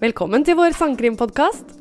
[0.00, 1.74] Velkommen til vår sangkrimpodkast.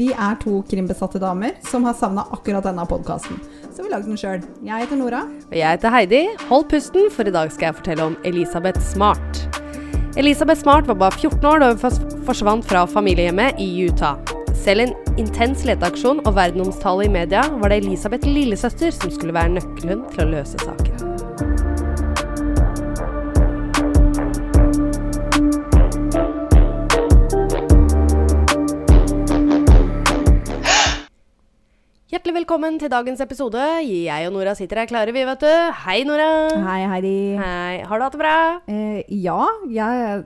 [0.00, 3.36] Vi er to krimbesatte damer som har savna akkurat denne podkasten.
[3.68, 4.40] Så vi lagde den sjøl.
[4.64, 5.20] Jeg heter Nora.
[5.50, 6.22] Og jeg heter Heidi.
[6.48, 9.42] Hold pusten, for i dag skal jeg fortelle om Elisabeth Smart.
[10.16, 14.16] Elisabeth Smart var bare 14 år da hun forsvant fra familiehjemmet i Utah.
[14.56, 19.58] Selv en intens leteaksjon og verdenomtale i media var det Elisabeth lillesøster som skulle være
[19.58, 20.95] nøkkelen til å løse saken.
[32.26, 33.64] Hjertelig velkommen til dagens episode.
[33.86, 35.50] Jeg og Nora sitter her klare, vi, vet du.
[35.84, 36.24] Hei, Nora.
[36.58, 37.18] Hei, Heidi.
[37.38, 37.84] Hei.
[37.86, 38.32] Har du hatt det bra?
[38.66, 40.24] Eh, ja, jeg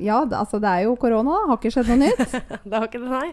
[0.00, 1.42] Ja, altså det er jo korona.
[1.50, 2.22] Har ikke skjedd noe nytt.
[2.64, 3.28] Det har ikke det, nei.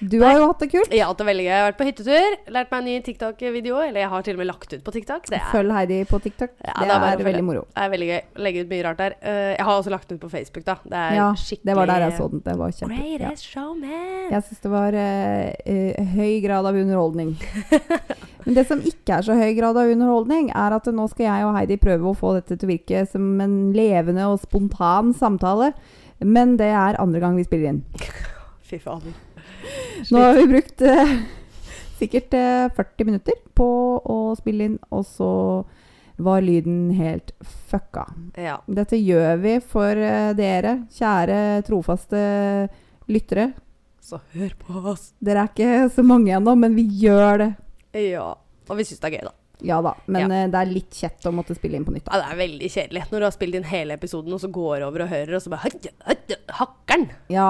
[0.00, 0.92] Du har jo hatt det kult.
[0.94, 1.50] Ja, hatt det veldig gøy.
[1.50, 3.78] Jeg har vært på hyttetur, lært meg en ny TikTok-video.
[3.84, 5.28] Eller jeg har til og med lagt ut på TikTok.
[5.30, 6.54] Det er, Følg Heidi på TikTok.
[6.58, 7.64] Ja, det det er er veldig moro.
[7.70, 8.20] det er veldig gøy.
[8.46, 9.16] Legge ut mye rart der.
[9.22, 10.76] Eh, jeg har også lagt den ut på Facebook, da.
[10.84, 12.44] Det er Ja, skikkelig det var der jeg så den.
[12.44, 13.00] Det var kjempe...
[13.00, 13.18] Ja.
[13.18, 14.30] Greatest showman.
[14.30, 17.34] Jeg syns det var uh, eh, høy grad av underholdning.
[18.44, 21.46] Men det som ikke er så høy grad av underholdning, er at nå skal jeg
[21.48, 25.72] og Heidi prøve å få dette til å virke som en levende og spontan samtale.
[26.24, 27.84] Men det er andre gang vi spiller inn.
[28.64, 29.14] Fy faen.
[30.10, 31.14] Nå har vi brukt eh,
[31.98, 33.68] sikkert eh, 40 minutter på
[34.10, 35.30] å spille inn, og så
[36.22, 37.32] var lyden helt
[37.70, 38.04] fucka.
[38.38, 38.60] Ja.
[38.70, 42.20] Dette gjør vi for eh, dere, kjære trofaste
[43.10, 43.48] lyttere.
[44.04, 45.08] Så hør på oss.
[45.24, 47.50] Dere er ikke så mange ennå, men vi gjør det.
[48.12, 48.28] Ja.
[48.68, 49.34] Og vi syns det er gøy, da.
[49.64, 50.42] Ja da, men Ja.
[50.44, 52.04] eh, det er litt kjett å måtte spille inn på nytt.
[52.04, 52.18] Da.
[52.18, 54.82] Ja, det er veldig kjedelig når du har spilt inn hele episoden, og så går
[54.84, 57.06] over og hører, og så bare «Høy, høy, Hakkeren!
[57.32, 57.46] Ja,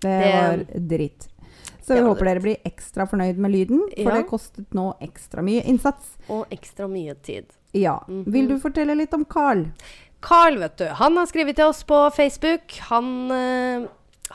[0.00, 1.28] det, Det- var dritt.
[1.82, 4.14] Så vi håper dere blir ekstra fornøyd med lyden, for Ja.
[4.20, 6.16] det kostet nå ekstra mye innsats.
[6.28, 7.46] Og ekstra mye tid.
[7.74, 7.96] Ja.
[8.06, 8.24] Mhm.
[8.32, 9.64] Vil du fortelle litt om Carl?
[10.22, 12.70] Carl, vet du, han har skrevet til oss på Facebook.
[12.92, 13.86] Han eh,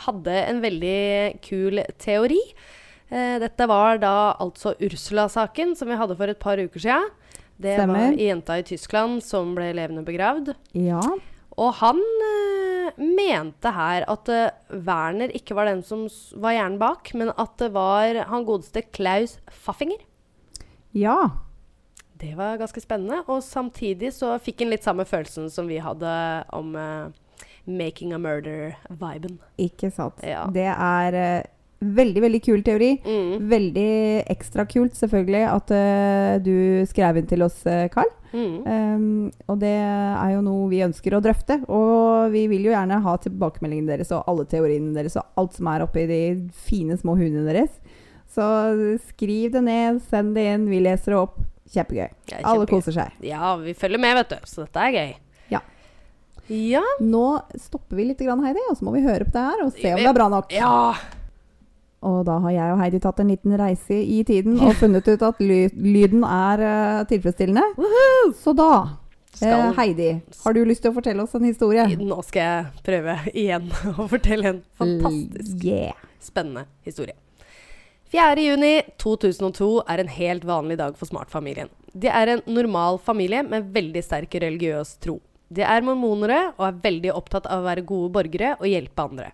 [0.07, 2.41] hadde en veldig kul teori.
[3.11, 7.09] Eh, dette var da altså Ursula-saken som vi hadde for et par uker siden.
[7.62, 8.09] Det Stemmer.
[8.12, 10.56] var jenta i Tyskland som ble levende begravd.
[10.73, 11.00] Ja.
[11.57, 12.64] Og han eh,
[13.01, 16.06] mente her at uh, Werner ikke var den som
[16.41, 20.01] var hjernen bak, men at det var han godeste Klaus Faffinger.
[20.95, 21.17] Ja.
[22.16, 23.23] Det var ganske spennende.
[23.28, 26.11] Og samtidig så fikk han litt samme følelsen som vi hadde
[26.56, 27.11] om uh,
[27.66, 29.39] Making a Murder-viben.
[29.57, 30.22] Ikke sant.
[30.23, 30.45] Ja.
[30.53, 31.47] Det er eh,
[31.80, 32.91] veldig, veldig kul teori.
[33.06, 33.50] Mm.
[33.52, 33.90] Veldig
[34.31, 37.62] ekstra kult, selvfølgelig, at uh, du skrev inn til oss,
[37.94, 38.12] Carl.
[38.36, 38.56] Mm.
[38.68, 41.62] Um, og det er jo noe vi ønsker å drøfte.
[41.72, 45.69] Og vi vil jo gjerne ha tilbakemeldingene deres og alle teoriene deres og alt som
[45.72, 46.22] er oppi de
[46.68, 47.75] fine små hundene deres.
[48.36, 48.46] Så
[49.13, 51.38] skriv det ned, send det inn, vi leser det opp.
[51.72, 52.09] Kjempegøy.
[52.30, 53.13] Ja, Alle koser seg.
[53.25, 54.50] Ja, vi følger med, vet du.
[54.50, 55.13] Så dette er gøy.
[55.50, 55.62] Ja.
[56.52, 56.84] Ja.
[57.02, 57.25] Nå
[57.57, 59.96] stopper vi litt, grann, Heidi, og så må vi høre på det her og se
[59.96, 60.53] om det er bra nok.
[60.53, 60.75] ja.
[62.05, 65.23] Og da har jeg og Heidi tatt en liten reise i tiden og funnet ut
[65.25, 67.63] at ly lyden er uh, tilfredsstillende.
[67.79, 68.31] Woohoo!
[68.38, 68.69] Så da,
[69.33, 70.09] eh, Skal Heidi,
[70.44, 71.88] har du lyst til å fortelle oss en historie?
[71.97, 73.69] Nå skal jeg prøve igjen
[74.01, 75.97] å fortelle en fantastisk Yeah.
[76.21, 77.17] spennende historie.
[78.13, 78.38] 4.
[78.45, 81.71] juni 2002 er en helt vanlig dag for Smart-familien.
[81.95, 85.17] De er en normal familie med veldig sterk religiøs tro.
[85.49, 89.31] De er mormonere og er veldig opptatt av å være gode borgere og hjelpe andre.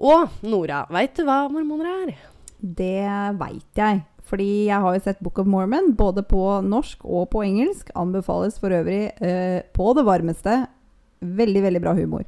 [0.00, 2.14] Og Nora, veit du hva mormoner er?
[2.62, 3.04] Det
[3.40, 4.02] veit jeg.
[4.32, 7.90] Fordi jeg har jo sett Book of Mormon både på norsk og på engelsk.
[7.98, 10.62] Anbefales for øvrig eh, på det varmeste.
[11.20, 12.24] Veldig, veldig bra humor.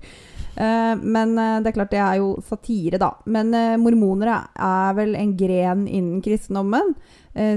[0.57, 3.11] Eh, men eh, det er klart det er jo satire, da.
[3.27, 6.95] Men eh, mormonere er vel en gren innen kristendommen.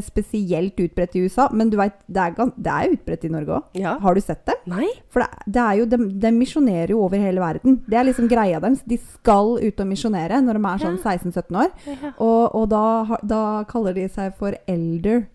[0.01, 1.43] spesielt utbredt i USA.
[1.53, 3.67] Men du veit, det, er det er utbredt i Norge òg.
[3.77, 3.91] Ja.
[4.01, 4.55] Har du sett det?
[4.65, 4.87] Nei?
[5.13, 7.77] For det, det er jo, de, de misjonerer jo over hele verden.
[7.85, 8.81] Det er liksom greia deres.
[8.89, 11.69] De skal ut og misjonere når de er sånn 16-17 år.
[11.93, 12.15] Ja.
[12.17, 15.27] Og, og da, da kaller de seg for elder.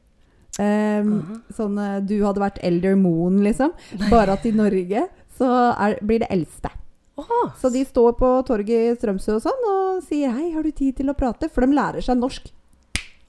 [0.61, 3.73] Um, Sånn eh, du hadde vært elder moon, liksom.
[4.11, 5.07] Bare at i Norge
[5.39, 6.75] så er, blir det eldste.
[7.21, 10.71] Åh, Så de står på torget i Strømsø og sånn og sier 'hei, har du
[10.71, 12.51] tid til å prate?' For de lærer seg norsk.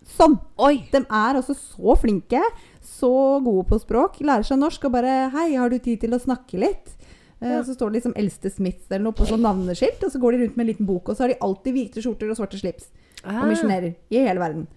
[0.08, 0.40] Sånn!
[0.60, 0.88] oi!
[0.92, 2.42] De er altså så flinke,
[2.82, 4.20] så gode på språk.
[4.22, 6.96] Lærer seg norsk og bare 'Hei, har du tid til å snakke litt?'
[7.42, 7.62] Eh, Ja.
[7.64, 10.38] Så står det liksom 'Eldste Smith' eller noe på sånn navneskilt, og så går de
[10.44, 12.88] rundt med en liten bok, og så har de alltid hvite skjorter og svarte slips.
[13.26, 14.68] Og Ah, misjonerer i hele verden.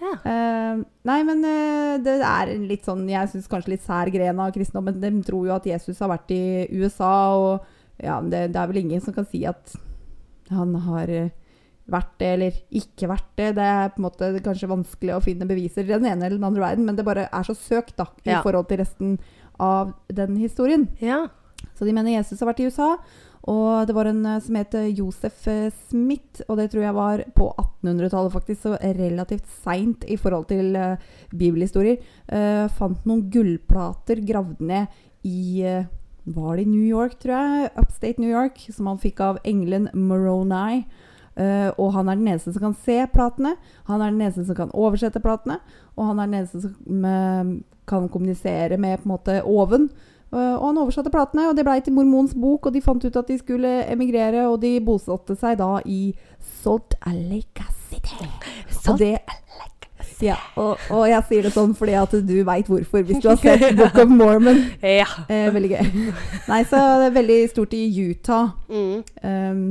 [0.00, 0.12] Ja.
[0.24, 4.38] Uh, nei, men uh, det er en litt sånn, jeg syns kanskje litt sær gren
[4.40, 5.00] av kristendommen.
[5.00, 7.64] De tror jo at Jesus har vært i USA, og
[8.02, 9.74] ja, det, det er vel ingen som kan si at
[10.50, 11.30] han har eh,
[11.90, 13.48] vært det eller ikke vært det.
[13.58, 16.46] Det er på en måte kanskje vanskelig å finne beviser i den ene eller den
[16.48, 18.42] andre verden, men det bare er så søkt da, i Ja.
[18.42, 19.18] forhold til resten
[19.58, 20.88] av den historien.
[21.00, 21.26] ja.
[21.76, 22.96] Så de mener Jesus har vært i USA,
[23.48, 25.46] Og det var en eh, som het eh, Josef
[25.88, 28.60] Smith, og det tror jeg var på 1800-tallet, faktisk.
[28.60, 30.96] Så relativt seint i forhold til uh,
[31.32, 31.96] bibelhistorier.
[32.28, 34.88] Uh, fant noen gullplater gravd ned
[35.24, 35.84] i eh,
[36.24, 37.70] Var det i New York, tror jeg?
[37.80, 38.60] Upstate New York.
[38.74, 40.84] Som han fikk av engelen Moroni.
[41.40, 43.54] Uh, og han er den eneste som kan se platene.
[43.88, 45.60] Han er den eneste som kan oversette platene.
[45.96, 47.58] Og han er den eneste som uh,
[47.88, 49.88] kan kommunisere med på en måte oven.
[50.30, 52.68] Uh, og han oversatte platene, og det blei til Mormons bok.
[52.68, 56.12] Og de fant ut at de skulle emigrere, og de bosatte seg da i
[56.62, 58.28] Salt Lake City.
[58.86, 59.16] Og det
[60.24, 63.38] ja, og, og jeg sier det sånn fordi at du veit hvorfor, hvis du har
[63.40, 64.64] sett Book of Mormon.
[64.82, 65.08] Ja.
[65.28, 65.92] Eh, veldig gøy.
[66.48, 68.52] Nei, så det er veldig stort i Utah.
[68.68, 69.00] Mm.
[69.22, 69.64] Um,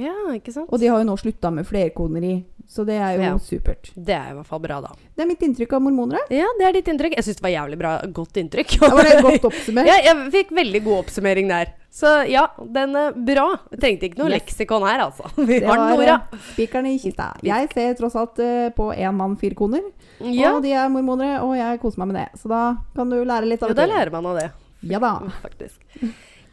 [0.00, 0.66] ja, ikke sant?
[0.68, 2.34] og de har jo nå slutta med flerkoneri,
[2.68, 3.34] så det er jo Ja.
[3.38, 3.90] supert.
[3.94, 4.88] Det er i hvert fall bra, da.
[5.16, 6.20] Det er mitt inntrykk av mormonere.
[6.30, 7.14] Ja, det er ditt inntrykk.
[7.16, 7.92] Jeg syns det var jævlig bra.
[8.12, 8.78] Godt inntrykk.
[8.80, 9.86] Det var det godt oppsummert.
[9.90, 11.72] ja, jeg fikk veldig god oppsummering der.
[11.94, 13.46] Så ja, den er bra.
[13.70, 14.40] Jeg trengte ikke noe Yes.
[14.42, 15.30] leksikon her, altså.
[15.46, 16.16] Vi Det har Nora.
[16.32, 17.28] eh, spikeren i kista.
[17.42, 19.82] Jeg ser tross alt eh, på én mann, fire koner.
[20.20, 22.40] Ja, Og de er mormonere, og jeg koser meg med det.
[22.40, 23.76] Så da kan du lære litt av det.
[23.76, 24.50] jo, da lærer man av det.
[24.90, 25.14] Ja da.
[25.44, 25.78] faktisk.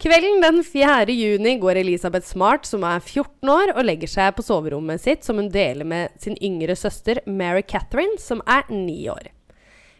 [0.01, 1.05] Kvelden den 4.
[1.11, 5.37] juni går Elisabeth Smart, som er 14 år, og legger seg på soverommet sitt, som
[5.37, 9.29] hun deler med sin yngre søster Mary Catherine, som er 9 år.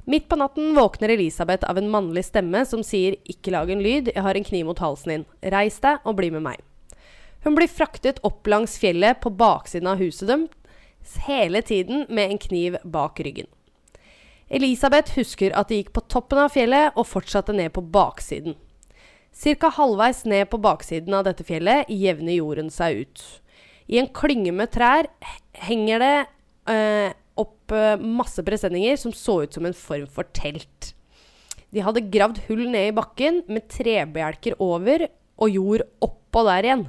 [0.09, 4.09] Midt på natten våkner Elisabeth av en mannlig stemme som sier 'ikke lag en lyd,
[4.15, 6.65] jeg har en kniv mot halsen din', reis deg og bli med meg'.
[7.43, 10.49] Hun blir fraktet opp langs fjellet på baksiden av huset deres,
[11.27, 13.45] hele tiden med en kniv bak ryggen.
[14.49, 18.55] Elisabeth husker at de gikk på toppen av fjellet og fortsatte ned på baksiden.
[19.31, 23.23] Cirka halvveis ned på baksiden av dette fjellet jevner jorden seg ut.
[23.91, 25.07] I en klynge med trær
[25.67, 26.15] henger det
[26.71, 30.91] eh, opp eh, masse presenninger som så ut som en form for telt.
[31.71, 35.07] De hadde gravd hull ned i bakken med trebjelker over
[35.41, 36.87] og jord oppå der igjen.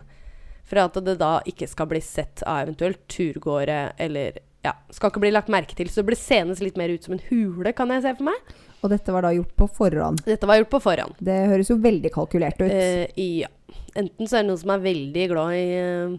[0.67, 5.23] For at det da ikke skal bli sett av eventuelt turgåere eller ja, skal ikke
[5.23, 5.91] bli lagt merke til.
[5.91, 8.53] Så det blir senest litt mer ut som en hule, kan jeg se for meg.
[8.83, 10.25] Og dette var da gjort på forhånd.
[10.27, 11.15] Dette var gjort på forhånd.
[11.23, 12.71] Det høres jo veldig kalkulert ut.
[12.71, 13.07] Eh,
[13.39, 13.51] ja.
[13.95, 16.17] Enten så er det noen som er veldig glad i, eh,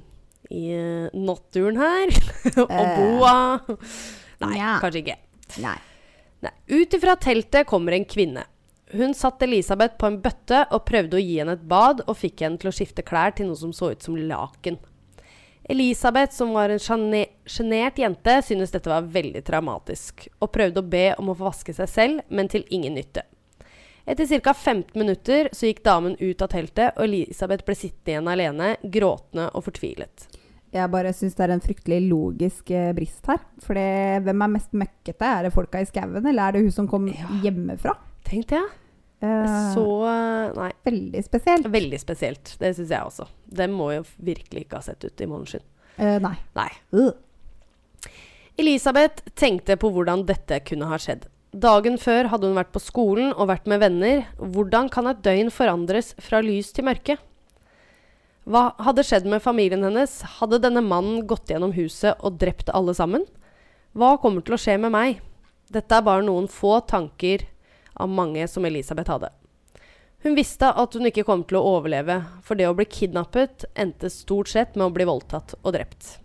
[0.54, 2.13] i eh, naturen her,
[2.63, 2.95] og Eh.
[3.01, 3.36] boa.
[4.44, 4.77] Nei, ja.
[4.83, 5.18] kanskje ikke.
[5.63, 5.75] Nei.
[6.44, 6.54] Nei.
[6.71, 8.45] Ut ifra teltet kommer en kvinne.
[8.94, 12.44] Hun satt Elisabeth på en bøtte og prøvde å gi henne et bad, og fikk
[12.45, 14.77] henne til å skifte klær til noe som så ut som laken.
[15.69, 21.06] Elisabeth, som var en sjenert jente, syntes dette var veldig traumatisk, og prøvde å be
[21.18, 23.24] om å få vaske seg selv, men til ingen nytte.
[24.06, 24.51] Etter ca.
[24.54, 29.45] 15 minutter så gikk damen ut av teltet, og Elisabeth ble sittende igjen alene, gråtende
[29.56, 30.25] og fortvilet.
[30.74, 33.39] Jeg bare syns det er en fryktelig logisk eh, brist her.
[33.62, 35.27] For hvem er mest møkkete?
[35.30, 37.30] Er det folka i skauen, eller er det hun som kom Ja.
[37.45, 37.94] hjemmefra?
[38.27, 38.71] Tenkte jeg.
[39.24, 39.86] Eh, Så
[40.58, 40.72] Nei.
[40.84, 41.68] Veldig spesielt.
[41.72, 42.56] Veldig spesielt.
[42.60, 43.28] Det syns jeg også.
[43.46, 45.64] Den må jo virkelig ikke ha sett ut i måneskinn.
[45.98, 46.36] Uh, nei.
[46.58, 46.70] Nei.
[46.94, 47.14] Uh.
[48.60, 51.30] Elisabeth tenkte på hvordan dette kunne ha skjedd.
[51.54, 54.24] Dagen før hadde hun vært på skolen og vært med venner.
[54.38, 57.18] Hvordan kan et døgn forandres fra lys til mørke?
[58.50, 60.18] Hva hadde skjedd med familien hennes?
[60.40, 63.24] Hadde denne mannen gått gjennom huset og drept alle sammen?
[63.94, 65.22] Hva kommer til å skje med meg?
[65.74, 67.46] Dette er bare noen få tanker
[67.94, 69.30] av mange som Elisabeth hadde.
[70.24, 74.12] Hun visste at hun ikke kom til å overleve, for det å bli kidnappet endte
[74.12, 76.18] stort sett med å bli voldtatt og drept.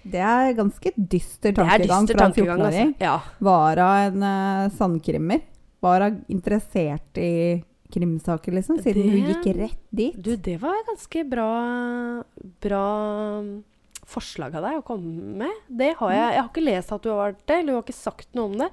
[0.00, 2.62] Det er ganske dyster er tankegang dyster fra en 14-åring.
[2.66, 3.04] altså.
[3.04, 3.16] Ja.
[3.44, 5.42] Var hun en uh, sandkrimmer?
[5.84, 7.32] Var hun interessert i
[7.92, 8.78] krimsaker, liksom?
[8.80, 10.16] Siden hun gikk rett dit?
[10.16, 11.50] Du, det var et ganske bra,
[12.64, 12.86] bra
[13.42, 13.50] um,
[14.08, 15.60] forslag av deg å komme med.
[15.68, 16.24] Det har jeg.
[16.24, 18.48] Jeg har ikke lest at du har vært det, eller du har ikke sagt noe
[18.48, 18.70] om det.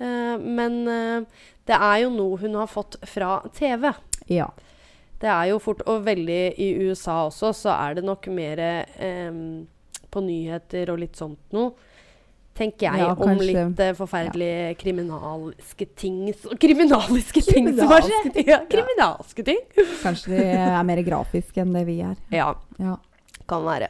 [0.00, 3.92] Uh, men eh, det er jo noe hun har fått fra TV.
[4.28, 4.48] Ja.
[5.22, 9.30] Det er jo fort, og veldig i USA også, så er det nok mer eh,
[10.10, 11.72] på nyheter og litt sånt noe.
[12.52, 18.42] Tenker jeg Ja, om litt eh, forferdelige kriminalske ting s- Kriminaliske ting som har skjedd!
[18.44, 19.62] Ja, kriminalske ting.
[20.02, 22.18] Kanskje de er mer grafiske enn det vi er.
[22.34, 22.50] Ja,
[22.82, 22.98] Ja.
[23.48, 23.88] kan være.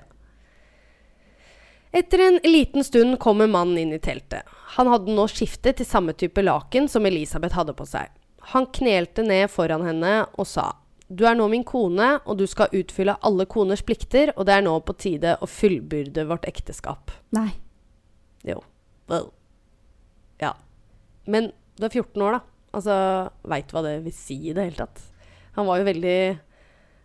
[1.93, 4.49] Etter en liten stund kommer mannen inn i teltet.
[4.77, 8.09] Han hadde nå skiftet til samme type laken som Elisabeth hadde på seg.
[8.55, 10.71] Han knelte ned foran henne og sa
[11.13, 14.65] Du er nå min kone, og du skal utfylle alle koners plikter, og det er
[14.65, 17.13] nå på tide å fullbyrde vårt ekteskap.
[17.37, 17.51] Nei.
[18.49, 18.63] Jo.
[19.13, 19.29] Well.
[20.41, 20.55] Ja.
[21.29, 22.41] Men du er 14 år, da.
[22.73, 22.97] Altså,
[23.53, 25.05] veit hva det vil si i det hele tatt?
[25.59, 26.17] Han var jo veldig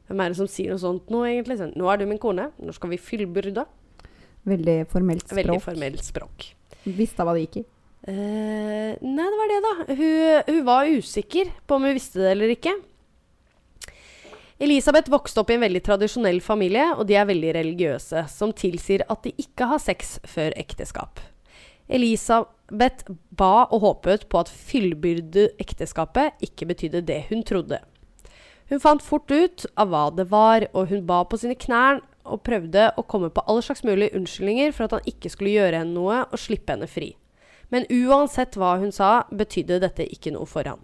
[0.07, 1.59] Hvem er det som sier noe sånt nå, egentlig?
[1.75, 3.65] Nå er du min kone, nå skal vi fullbyrde.
[4.47, 5.41] Veldig formelt språk.
[5.41, 6.51] Veldig formelt språk.
[6.87, 7.65] Visste hva det gikk i.
[8.07, 9.73] Uh, nei, det var det, da.
[9.97, 12.77] Hun, hun var usikker på om hun visste det eller ikke.
[14.63, 19.03] Elisabeth vokste opp i en veldig tradisjonell familie, og de er veldig religiøse, som tilsier
[19.05, 21.19] at de ikke har sex før ekteskap.
[21.87, 27.79] Elisabeth ba og håpet på at fyllbyrdeekteskapet ikke betydde det hun trodde.
[28.67, 32.43] Hun fant fort ut av hva det var, og hun ba på sine knær og
[32.47, 35.95] prøvde å komme på alle slags mulige unnskyldninger for at han ikke skulle gjøre henne
[35.95, 37.13] noe og slippe henne fri.
[37.73, 40.83] Men uansett hva hun sa, betydde dette ikke noe for han.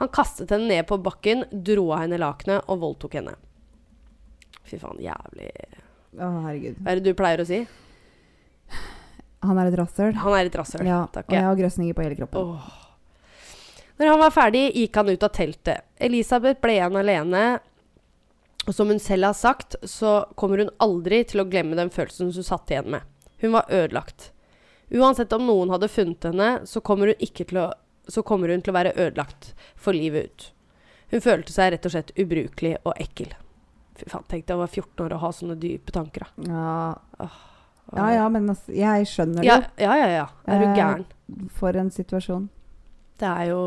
[0.00, 3.34] Han kastet henne ned på bakken, dro av henne lakenet og voldtok henne.
[4.66, 5.50] Fy faen, jævlig
[6.12, 6.78] Å, herregud.
[6.78, 7.62] Hva er det du pleier å si?
[9.42, 10.14] Han er et rasshøl.
[10.22, 10.86] Han er et rasshøl.
[10.86, 11.26] Ja, Takk.
[11.30, 12.52] og jeg har grøsninger på hele kroppen.
[12.52, 12.78] Åh.
[13.98, 15.86] Når han var ferdig, gikk han ut av teltet.
[16.02, 17.42] Elisabeth ble igjen alene.
[18.66, 22.30] Og som hun selv har sagt, så kommer hun aldri til å glemme den følelsen
[22.30, 23.08] hun satt igjen med.
[23.42, 24.30] Hun var ødelagt.
[24.92, 27.68] Uansett om noen hadde funnet henne, så kommer hun, ikke til å,
[28.08, 30.50] så kommer hun til å være ødelagt for livet ut.
[31.12, 33.32] Hun følte seg rett og slett ubrukelig og ekkel.
[33.98, 36.46] Fy faen, tenk deg å være 14 år og ha sånne dype tanker, da.
[37.18, 37.28] Ja.
[37.98, 40.08] ja ja, men altså, jeg skjønner det Ja, ja, ja.
[40.14, 40.28] ja.
[40.46, 41.04] Er du gæren?
[41.58, 42.46] For en situasjon.
[43.20, 43.60] Det er jo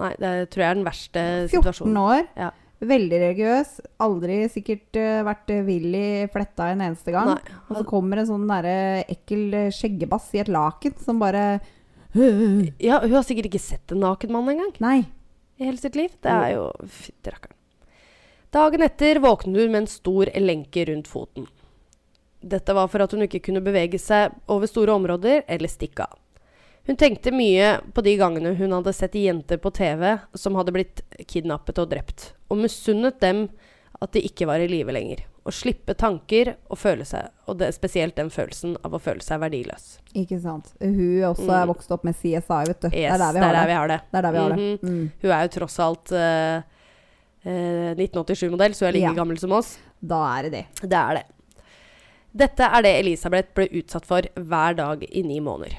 [0.00, 2.00] Nei, det tror jeg er den verste 14 situasjonen.
[2.02, 2.24] år.
[2.38, 2.50] Ja.
[2.78, 3.70] Veldig religiøs.
[4.04, 7.32] Aldri sikkert uh, vært villig vill fletta en eneste gang.
[7.34, 7.58] Nei.
[7.66, 11.58] Og så kommer en sånn derre ekkel eh, skjeggebass i et laken som bare
[12.88, 14.98] Ja, hun har sikkert ikke sett en naken mann engang Nei.
[15.58, 16.14] i hele sitt liv.
[16.22, 17.56] Det er jo Fytti rakkeren.
[18.54, 21.48] Dagen etter våknet hun med en stor lenke rundt foten.
[22.40, 26.16] Dette var for at hun ikke kunne bevege seg over store områder eller stikke av.
[26.88, 31.02] Hun tenkte mye på de gangene hun hadde sett jenter på TV som hadde blitt
[31.28, 33.48] kidnappet og drept, og misunnet dem
[34.00, 35.24] at de ikke var i live lenger.
[35.48, 39.40] Å slippe tanker og føle seg, og det, spesielt den følelsen av å føle seg
[39.42, 39.86] verdiløs.
[40.16, 40.72] Ikke sant.
[40.80, 41.72] Hun også er Mm.
[41.74, 42.88] vokst opp med CSI, vet du.
[42.90, 43.74] det er der vi har det.
[43.76, 44.00] har det.
[44.12, 44.56] Det er der vi har det.
[44.56, 44.88] Mhm.
[44.88, 45.12] Mm.
[45.22, 46.62] Hun er jo tross alt uh,
[47.44, 49.14] uh, 1987-modell, så hun er like Ja.
[49.14, 49.78] gammel som oss.
[50.00, 50.66] Da er det det.
[50.88, 51.24] Det er det.
[52.36, 55.74] Dette er det Elisabeth ble utsatt for hver dag i ni måneder.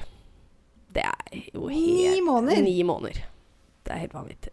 [0.92, 2.62] Det er jo helt Ni måneder?
[2.66, 3.20] Ni måneder.
[3.86, 4.50] Det er helt vanvittig.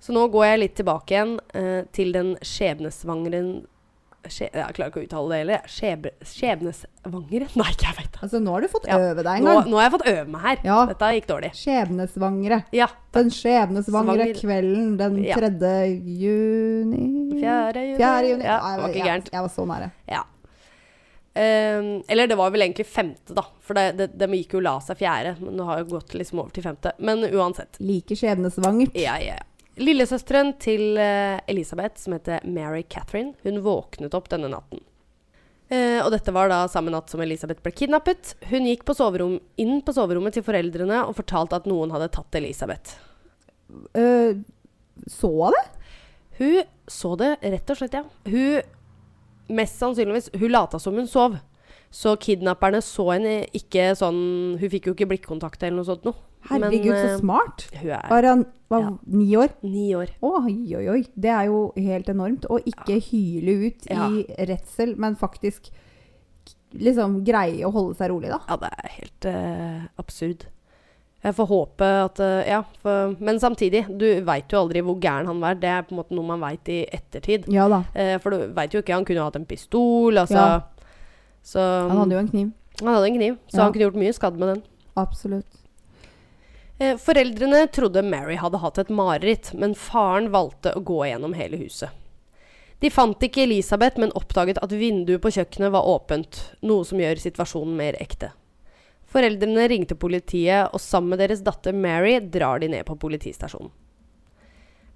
[0.00, 3.48] Så nå går jeg litt tilbake igjen eh, til den skjebnesvangeren
[4.28, 5.64] skje, Jeg klarer ikke å uttale det heller.
[5.72, 7.48] Skjeb, skjebnesvangeren?
[7.58, 8.20] Nei, ikke jeg vet det.
[8.26, 8.98] Altså, nå har du fått Ja.
[9.08, 9.70] øve deg en Nå, gang.
[9.72, 10.60] nå har jeg fått øve meg her.
[10.68, 10.78] Ja.
[10.92, 11.50] Dette gikk dårlig.
[11.58, 12.60] Skjebnesvangre.
[12.76, 12.88] Ja.
[13.16, 15.36] Den skjebnesvangre kvelden den Ja.
[15.40, 15.50] 3.
[16.22, 17.84] juni 4.
[17.88, 17.98] juni.
[17.98, 18.24] 4.
[18.28, 18.44] juni.
[18.44, 19.30] Ja, det var ikke jeg, gærent.
[19.32, 19.90] jeg var så nære.
[20.12, 20.22] Ja.
[21.38, 23.44] Ehm, eller det var vel egentlig femte, da.
[23.62, 25.36] For det, det, de gikk jo la seg fjerde.
[25.44, 26.92] Men det har jo gått liksom over til femte.
[26.98, 27.78] Men uansett.
[27.78, 28.98] Like skjebnesvangert.
[28.98, 29.44] Ja, ja, ja.
[29.78, 34.82] Lillesøsteren til uh, Elisabeth, som heter Mary Catherine, hun våknet opp denne natten.
[35.70, 38.32] Uh, og dette var da samme natt som Elisabeth ble kidnappet.
[38.50, 42.40] Hun gikk på soverom, inn på soverommet til foreldrene og fortalte at noen hadde tatt
[42.40, 42.98] Elisabeth.
[43.94, 44.42] Uh,
[45.06, 45.62] så det?
[46.40, 46.58] Hun
[46.90, 48.02] så det rett og slett, ja.
[48.26, 48.74] Hun
[49.48, 51.38] Mest sannsynligvis Hun lata som hun sov.
[51.90, 56.14] Så kidnapperne så henne ikke sånn Hun fikk jo ikke blikkontakt eller noe sånt noe.
[56.48, 57.64] Herregud, Men, så eh, smart.
[57.80, 58.90] Hun er Var han var Ja.
[59.06, 59.48] ni år?
[59.62, 60.10] ni år.
[60.22, 61.02] Oi, oi, oi.
[61.16, 62.44] Det er jo helt enormt.
[62.48, 64.08] Å ikke hyle ut Ja.
[64.08, 65.70] i redsel, men faktisk
[66.74, 68.40] liksom greie å holde seg rolig, da.
[68.48, 70.46] Ja, det er helt uh, absurd.
[71.24, 72.60] Jeg får håpe at eh, Ja.
[72.82, 75.54] For, men samtidig, du veit jo aldri hvor gæren han var.
[75.58, 77.48] Det er på en måte noe man veit i ettertid.
[77.52, 77.82] Ja da.
[77.94, 78.94] Eh, for du veit jo ikke.
[78.94, 80.38] Han kunne hatt en pistol, altså.
[80.38, 80.60] Ja.
[81.42, 81.58] Så
[81.88, 82.50] Han hadde jo en kniv.
[82.80, 83.62] han hadde en kniv, så Ja.
[83.64, 84.62] han kunne gjort mye skadd med den.
[84.96, 85.46] Absolutt.
[86.80, 91.58] Eh, foreldrene trodde Mary hadde hatt et mareritt, men faren valgte å gå gjennom hele
[91.58, 91.90] huset.
[92.80, 97.18] De fant ikke Elisabeth, men oppdaget at vinduet på kjøkkenet var åpent, noe som gjør
[97.18, 98.30] situasjonen mer ekte.
[99.08, 103.70] Foreldrene ringte politiet, og sammen med deres datter Mary drar de ned på politistasjonen.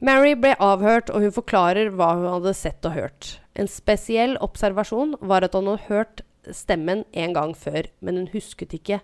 [0.02, 3.28] Mary ble avhørt, og hun forklarer hva hun hadde sett og hørt.
[3.54, 8.74] En spesiell observasjon var at hun hadde hørt stemmen en gang før, men hun husket
[8.74, 8.98] ikke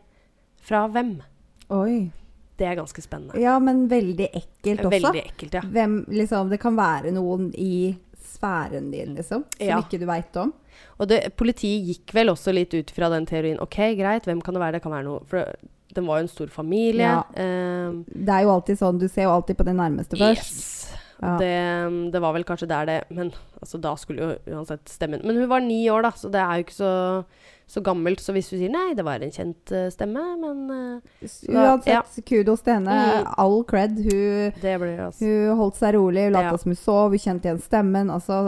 [0.58, 1.20] fra hvem.
[1.70, 2.10] Oi.
[2.58, 3.38] Det er ganske spennende.
[3.38, 4.90] Ja, men veldig ekkelt også.
[4.96, 5.62] Veldig ekkelt, ja.
[5.62, 9.78] Hvem, liksom, det kan være noen i sfæren din, liksom, som Ja.
[9.78, 10.50] ikke du veit om.
[10.98, 13.60] Og det, politiet gikk vel også litt ut fra den teorien.
[13.62, 14.78] Ok, greit, hvem kan det være?
[14.78, 15.44] Det kan være noe For
[15.94, 17.06] den var jo en stor familie.
[17.06, 17.22] Ja.
[17.88, 20.58] Um, Det er jo alltid sånn, du ser jo alltid på det nærmeste først.
[20.58, 20.74] yes.
[21.18, 21.32] Ja.
[21.40, 25.34] Det, det var vel kanskje der det Men altså, da skulle jo uansett stemmen Men
[25.40, 26.90] hun var ni år, da, så det er jo ikke så,
[27.68, 28.22] så gammelt.
[28.24, 32.00] Så hvis du sier nei, det var en kjent uh, stemme, men eh, Uansett, Ja.
[32.24, 32.94] kudos til henne.
[32.96, 33.26] Mm.
[33.44, 33.98] All cred.
[34.06, 36.56] Hun, det blir altså hun holdt seg rolig, hun lot Ja.
[36.56, 38.08] som hun sov, hun kjente igjen stemmen.
[38.14, 38.40] Altså,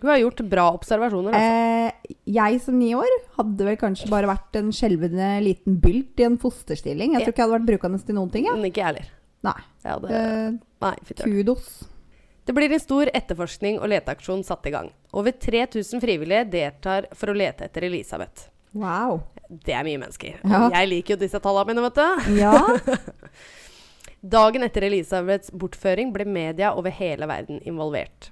[0.00, 2.08] Hun har gjort bra observasjoner, altså.
[2.08, 6.28] eh, jeg som ni år hadde vel kanskje bare vært en skjelvende liten bylt i
[6.30, 7.12] en fosterstilling.
[7.18, 8.46] Jeg tror ikke jeg hadde vært brukende til noen ting.
[8.48, 8.54] Ja.
[8.56, 9.10] Men ikke jeg heller.
[9.42, 9.58] Nei.
[9.84, 10.50] Ja, det, Eh,
[10.80, 11.84] nei, kudos.
[12.44, 14.88] Det blir en stor etterforskning og leteaksjon satt i gang.
[15.14, 18.48] Over 3000 frivillige deltar for å lete etter Elisabeth.
[18.72, 19.22] Wow.
[19.48, 20.38] Det er mye mennesker.
[20.48, 20.68] Ja.
[20.72, 22.38] Jeg liker jo disse tallene mine, vet du.
[22.40, 22.54] Ja.
[24.36, 28.30] Dagen etter Elisabeths bortføring ble media over hele verden involvert.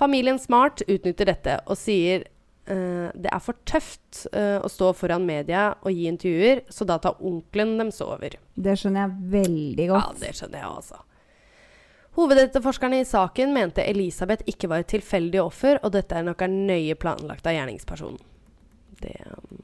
[0.00, 5.26] Familien Smart utnytter dette og sier uh, det er for tøft uh, å stå foran
[5.28, 8.34] media og gi intervjuer, så da tar onkelen deres over.
[8.56, 10.18] Det skjønner jeg veldig godt.
[10.18, 11.04] Ja, det skjønner jeg også.
[12.18, 16.50] Hovedetterforskerne i saken mente Elisabeth ikke var et tilfeldig offer, og dette er nok er
[16.50, 18.18] nøye planlagt av gjerningspersonen.
[19.00, 19.62] Det, um,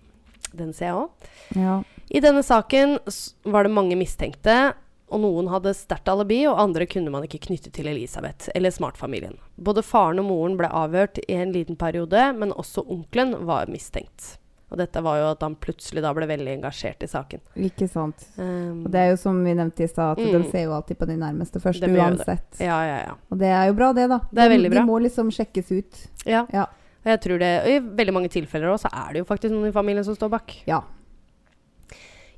[0.56, 1.30] den ser jeg òg.
[1.56, 1.82] Ja.
[2.10, 2.98] I denne saken
[3.44, 4.74] var det mange mistenkte,
[5.10, 9.36] og noen hadde sterkt alibi, og andre kunne man ikke knytte til Elisabeth eller Smart-familien.
[9.58, 14.36] Både faren og moren ble avhørt i en liten periode, men også onkelen var mistenkt.
[14.66, 17.38] Og dette var jo at han plutselig da ble veldig engasjert i saken.
[17.68, 18.24] Ikke sant.
[18.36, 20.42] Um, Og det er jo som vi nevnte i stad, at Mm.
[20.42, 22.58] de ser jo alltid på de nærmeste først, uansett.
[22.58, 23.14] ja, ja, ja.
[23.30, 24.18] Og det er jo bra, det, da.
[24.32, 24.80] Det er De- veldig bra.
[24.80, 26.06] De må liksom sjekkes ut.
[26.26, 26.46] Ja.
[26.52, 26.66] Ja.
[27.06, 29.70] Og jeg tror det, I veldig mange tilfeller også, så er det jo faktisk noen
[29.70, 30.56] i familien som står bak.
[30.66, 30.80] Ja.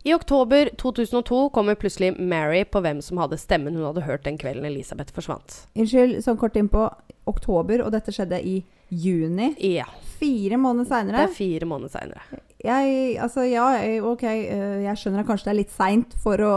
[0.07, 4.37] I oktober 2002 kommer plutselig Mary på hvem som hadde stemmen hun hadde hørt den
[4.41, 5.57] kvelden Elisabeth forsvant.
[5.75, 6.85] Unnskyld, sånn kort inn på
[7.29, 8.61] oktober, og dette skjedde i
[8.95, 9.51] juni.
[9.75, 9.89] Ja.
[10.21, 12.39] Fire måneder Det er fire måneder seinere.
[12.65, 13.67] Jeg, altså, ja,
[14.07, 16.55] ok, eh, jeg skjønner at kanskje det er litt seint for å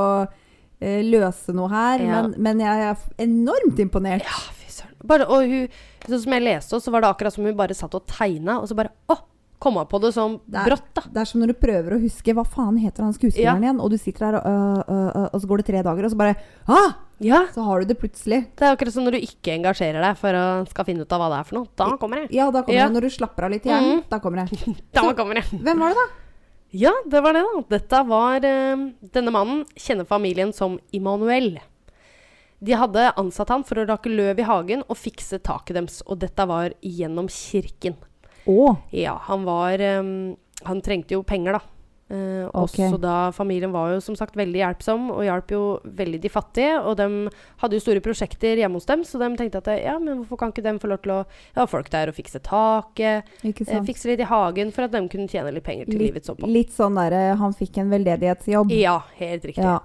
[0.81, 2.21] eh, løse noe her, Ja.
[2.21, 4.23] men, men jeg er enormt imponert.
[4.25, 4.39] Ja,
[4.73, 4.95] søren.
[5.07, 5.67] Bare, og hun,
[6.07, 8.69] sånn som jeg leste, så var det akkurat som hun bare satt og tegna, og
[8.71, 9.17] så bare å,
[9.61, 11.03] kom på det sånn brått, da.
[11.13, 13.91] Det er som når du prøver å huske hva faen heter han skuespilleren igjen, og
[13.93, 16.17] du sitter der, og, øh, øh, øh, og så går det tre dager, og så
[16.23, 16.35] bare
[16.65, 17.43] ah, Ja.
[17.53, 18.39] Så har du det plutselig.
[18.57, 21.21] Det er akkurat som når du ikke engasjerer deg for å skal finne ut av
[21.21, 21.69] hva det er for noe.
[21.77, 22.31] Da kommer det.
[22.33, 22.87] Ja, da kommer Ja.
[22.89, 22.95] det.
[22.95, 24.07] Når du slapper av litt i hjernen, mm.
[24.09, 24.73] da kommer det.
[24.97, 25.45] Da Så- kommer det.
[25.53, 26.07] Hvem var det, da?
[26.71, 27.61] Ja, det var det, da.
[27.77, 28.81] Dette var eh,
[29.13, 31.59] Denne mannen kjenner familien som Immanuel.
[32.61, 36.21] De hadde ansatt han for å rake løv i hagen og fikse taket deres, og
[36.21, 37.97] dette var gjennom kirken.
[38.45, 38.77] Oh.
[38.93, 40.33] Ja, han var um,
[40.65, 41.61] Han trengte jo penger, da.
[42.11, 42.89] Uh, okay.
[42.89, 45.61] Også da familien var jo som sagt veldig hjelpsom og hjalp jo
[45.95, 46.73] veldig de fattige.
[46.83, 47.07] Og de
[47.61, 50.51] hadde jo store prosjekter hjemme hos dem, så de tenkte at ja, men hvorfor kan
[50.51, 51.19] ikke de få lov til å
[51.55, 53.31] ha folk der og fikse taket?
[53.47, 56.33] Eh, fikse litt i hagen for at de kunne tjene litt penger til Litt, livets
[56.33, 56.51] opphold.
[56.51, 58.75] litt sånn derre Han fikk en veldedighetsjobb.
[58.75, 59.63] Ja, helt riktig.
[59.63, 59.79] Ja.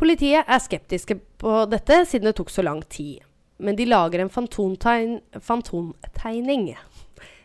[0.00, 3.20] Politiet er skeptiske på dette siden det tok så lang tid.
[3.60, 6.70] Men de lager en fantomtegning.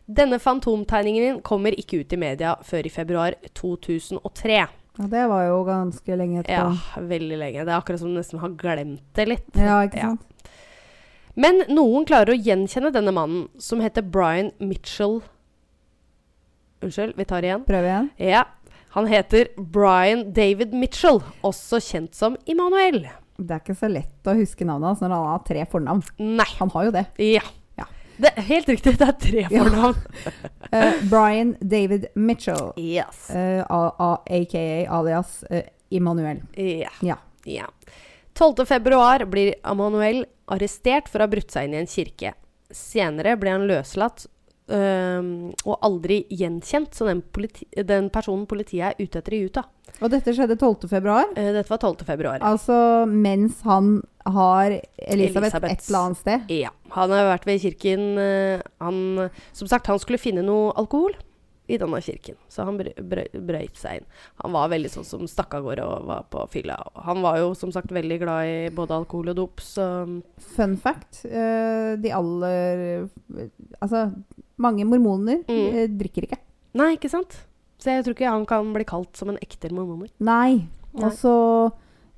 [0.05, 4.55] Denne fantomtegningen kommer ikke ut i media før i februar 2003.
[4.55, 4.67] ja,
[5.11, 7.65] det var jo ganske lenge Ja, veldig lenge.
[7.65, 9.49] Det er akkurat som du nesten har glemt det litt.
[9.55, 10.15] Ja, ikke Ja.
[10.15, 10.21] sant.
[11.35, 15.21] Men noen klarer å gjenkjenne denne mannen, som heter Brian Mitchell
[16.81, 17.65] Unnskyld, vi tar igjen.
[17.65, 18.09] Prøv igjen.
[18.19, 18.43] Ja.
[18.95, 23.01] Han heter Brian David Mitchell, også kjent som Immanuel.
[23.35, 26.03] Det er ikke så lett å huske navnet hans når han har tre fornavn.
[26.39, 26.47] Nei.
[26.61, 27.05] Han har jo det.
[27.19, 27.41] Ja.
[27.75, 27.87] Ja.
[28.23, 28.93] Det helt riktig.
[29.01, 29.63] Det er tre Ja.
[29.65, 29.99] fornavn.
[30.75, 33.29] Eh, Brian David Mitchell, Yes.
[33.29, 35.61] uh, a, a, aka alias uh,
[35.93, 36.41] Immanuel.
[36.57, 36.89] Ja.
[37.05, 37.15] Ja.
[37.45, 37.67] ja.
[38.33, 38.65] 12.
[38.65, 42.33] februar blir Immanuel arrestert for å ha brutt seg inn i en kirke.
[42.75, 44.25] Senere ble han løslatt
[44.71, 49.67] øhm, og aldri gjenkjent så den, politi den personen politiet er ute etter i Utah.
[50.01, 50.89] Og dette skjedde 12.
[50.91, 51.29] februar.
[51.37, 52.03] Eh, dette var 12.
[52.07, 52.41] februar.
[52.43, 55.73] Altså mens han har Elisabeth, Elisabeth.
[55.73, 56.49] et eller annet sted.
[56.51, 56.73] Ja.
[56.95, 61.13] Han har vært ved kirken Uh, han, Som sagt, han skulle finne noe alkohol
[61.67, 64.05] i denne kirken, så han brø brø brøyt seg inn.
[64.43, 66.75] Han var veldig sånn som stakk av gårde og var på fylla.
[67.07, 69.87] Han var jo som sagt veldig glad i både alkohol og dop, så
[70.37, 71.25] Fun fact.
[71.25, 73.09] eh, de aller
[73.81, 74.13] Altså,
[74.57, 75.75] mange mormoner Mm.
[75.75, 76.37] eh, drikker ikke.
[76.75, 77.41] Nei, ikke sant?
[77.79, 80.09] Så jeg tror ikke han kan bli kalt som en ekte mormoner.
[80.19, 80.67] Nei.
[80.93, 81.05] Nei.
[81.05, 81.71] Og så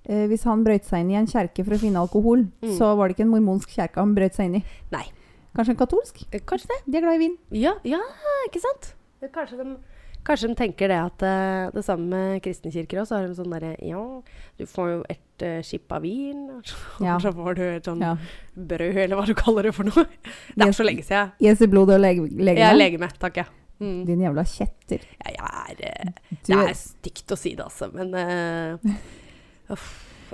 [0.10, 2.77] eh, Hvis han brøyt seg inn i en kjerke for å finne alkohol, Mm.
[2.77, 4.63] så var det ikke en mormonsk kjerke han brøyt seg inn i.
[4.91, 5.03] Nei.
[5.55, 6.23] Kanskje en katolsk?
[6.45, 6.77] Kanskje det.
[6.91, 7.38] De er glad i vin.
[7.51, 7.97] Ja, ja
[8.47, 8.93] ikke sant?
[9.34, 9.77] Kanskje de,
[10.27, 13.10] kanskje de tenker det at uh, det samme med kristne kirker også.
[13.15, 14.01] Så har de sånn derre Ja,
[14.60, 17.17] du får jo et uh, skip av vin, og så, Ja.
[17.23, 18.15] så får du et sånn Ja.
[18.56, 20.06] brød, eller hva du kaller det for noe.
[20.58, 21.32] Det er så lenge siden.
[21.41, 22.73] Jesu blod og leg Jeg er legeme.
[22.77, 23.53] legeme, takk, jeg.
[23.80, 23.97] Mm.
[24.08, 25.03] Din jævla kjetter.
[25.21, 29.88] Ja, jeg er uh, Det er stygt å si det, altså, men uh.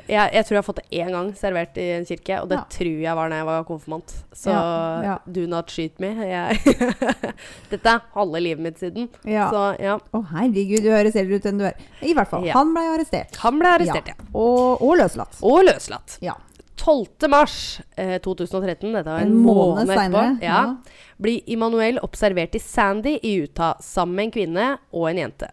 [0.08, 2.58] Jeg, jeg tror jeg har fått det én gang servert i en kirke, og det
[2.58, 2.64] Ja.
[2.70, 4.14] tror jeg var da jeg var konfirmant.
[4.34, 5.18] Så Ja, ja.
[5.26, 6.10] do not shoot me.
[7.72, 9.10] Dette er halve livet mitt siden.
[9.26, 9.50] ja.
[9.52, 9.98] Så ja.
[10.14, 11.78] Å herregud, du høres eldre ut enn du er.
[12.02, 12.48] I hvert fall.
[12.56, 13.38] Han ble arrestert.
[13.44, 14.18] Han ble arrestert, ja.
[14.34, 15.38] Og, og løslatt.
[15.46, 16.18] Og løslatt.
[16.26, 16.36] Ja.
[16.84, 17.30] 12.
[17.30, 17.56] mars
[17.96, 23.36] eh, 2013, dette var en, En måned måned etterpå, blir Immanuel observert i Sandy i
[23.46, 25.52] Utah sammen med en kvinne og en jente.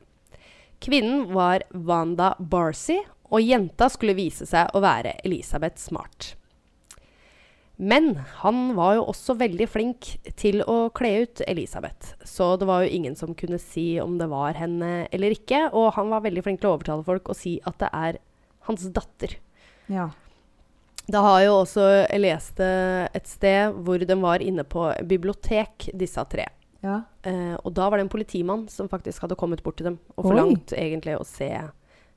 [0.81, 2.97] Kvinnen var Wanda Barcy,
[3.31, 6.35] og jenta skulle vise seg å være Elisabeth Smart.
[7.81, 8.11] Men
[8.43, 12.11] han var jo også veldig flink til å kle ut Elisabeth.
[12.29, 15.71] Så det var jo ingen som kunne si om det var henne eller ikke.
[15.73, 18.19] Og han var veldig flink til å overtale folk og si at det er
[18.69, 19.39] hans datter.
[19.89, 20.11] Ja.
[21.11, 22.67] Det har jo også Jeg leste
[23.17, 26.51] et sted hvor de var inne på bibliotek, disse tre.
[26.85, 27.01] ja.
[27.25, 30.25] Eh, og da var det en politimann som faktisk hadde kommet bort til dem og
[30.25, 30.29] Oi.
[30.31, 31.49] forlangt egentlig å se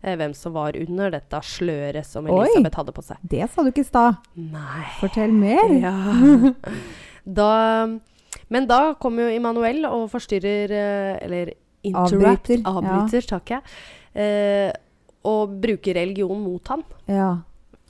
[0.03, 2.43] eh, hvem som var under dette sløret som Oi.
[2.43, 3.17] Elisabeth hadde på seg.
[3.33, 4.19] Det sa du ikke i stad.
[4.35, 4.85] Nei.
[5.01, 5.73] Fortell mer.
[5.83, 5.95] Ja.
[7.23, 7.49] da,
[8.53, 12.51] men da kommer jo Immanuel og forstyrrer eh, Eller interrupt.
[12.63, 13.29] Avbryter, ja.
[13.33, 13.77] Takk jeg.
[14.13, 14.71] Eh,
[15.27, 16.83] og bruker religion mot han.
[17.07, 17.31] Ja.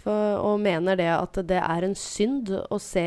[0.03, 3.03] For, og mener det at det er en synd å se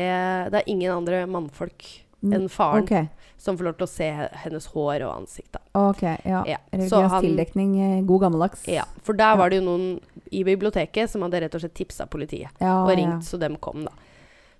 [0.49, 1.85] Det er ingen andre mannfolk
[2.17, 2.93] Mm, enn faren Ok.
[3.37, 4.07] Som får lov til å se
[4.43, 5.59] hennes hår og ansikt.
[5.77, 6.41] Ok, ja.
[6.49, 6.57] Ja.
[6.73, 8.67] Religiøs han- tildekning, eh, god gammeldags.
[8.67, 12.07] Ja, for der var det jo noen i biblioteket som hadde rett og slett tipsa
[12.07, 12.49] politiet.
[12.59, 12.97] Ja, og ja.
[12.97, 13.91] ringt, så dem kom, da.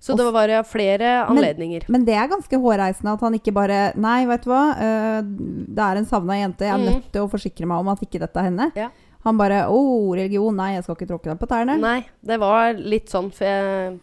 [0.00, 1.84] Så det var flere anledninger.
[1.88, 5.84] Men det er ganske hårreisende at han ikke bare Nei, vet du hva, eh, det
[5.84, 6.64] er en savna jente.
[6.64, 6.86] Jeg er mm.
[6.86, 8.70] nødt til å forsikre meg om at ikke dette er henne.
[8.78, 8.90] Ja.
[9.26, 10.54] Han bare Å, oh, religion.
[10.54, 11.76] Nei, jeg skal ikke tråkke deg på tærne.
[11.82, 13.98] Nei, det var litt sånn, for, jeg,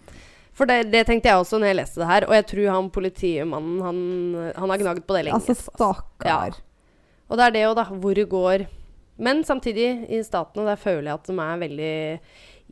[0.56, 2.28] for det, det tenkte jeg også når jeg leste det her.
[2.30, 4.00] Og jeg tror han politimannen, han,
[4.56, 5.42] han har gnagd på det lenge.
[5.42, 6.56] altså, stakkar.
[6.56, 6.66] Ja.
[7.30, 7.86] Og det er det jo, da.
[7.92, 8.66] Hvor det går.
[9.18, 11.96] Men samtidig, i statene, der føler jeg at de er veldig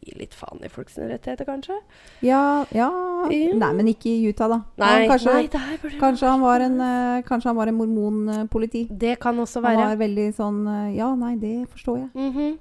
[0.04, 1.78] Gir litt faen i folks rettigheter, kanskje?
[2.26, 2.90] Ja, ja
[3.32, 3.54] Ja.
[3.56, 4.58] Nei, men ikke i Utah, da.
[4.82, 8.82] Nei, han, kanskje, nei burde kanskje han var en, eh, kanskje han var en mormonpoliti.
[8.92, 9.80] Det kan også være.
[9.80, 12.10] Han var veldig sånn eh, Ja, nei, det forstår jeg.
[12.20, 12.60] Mhm.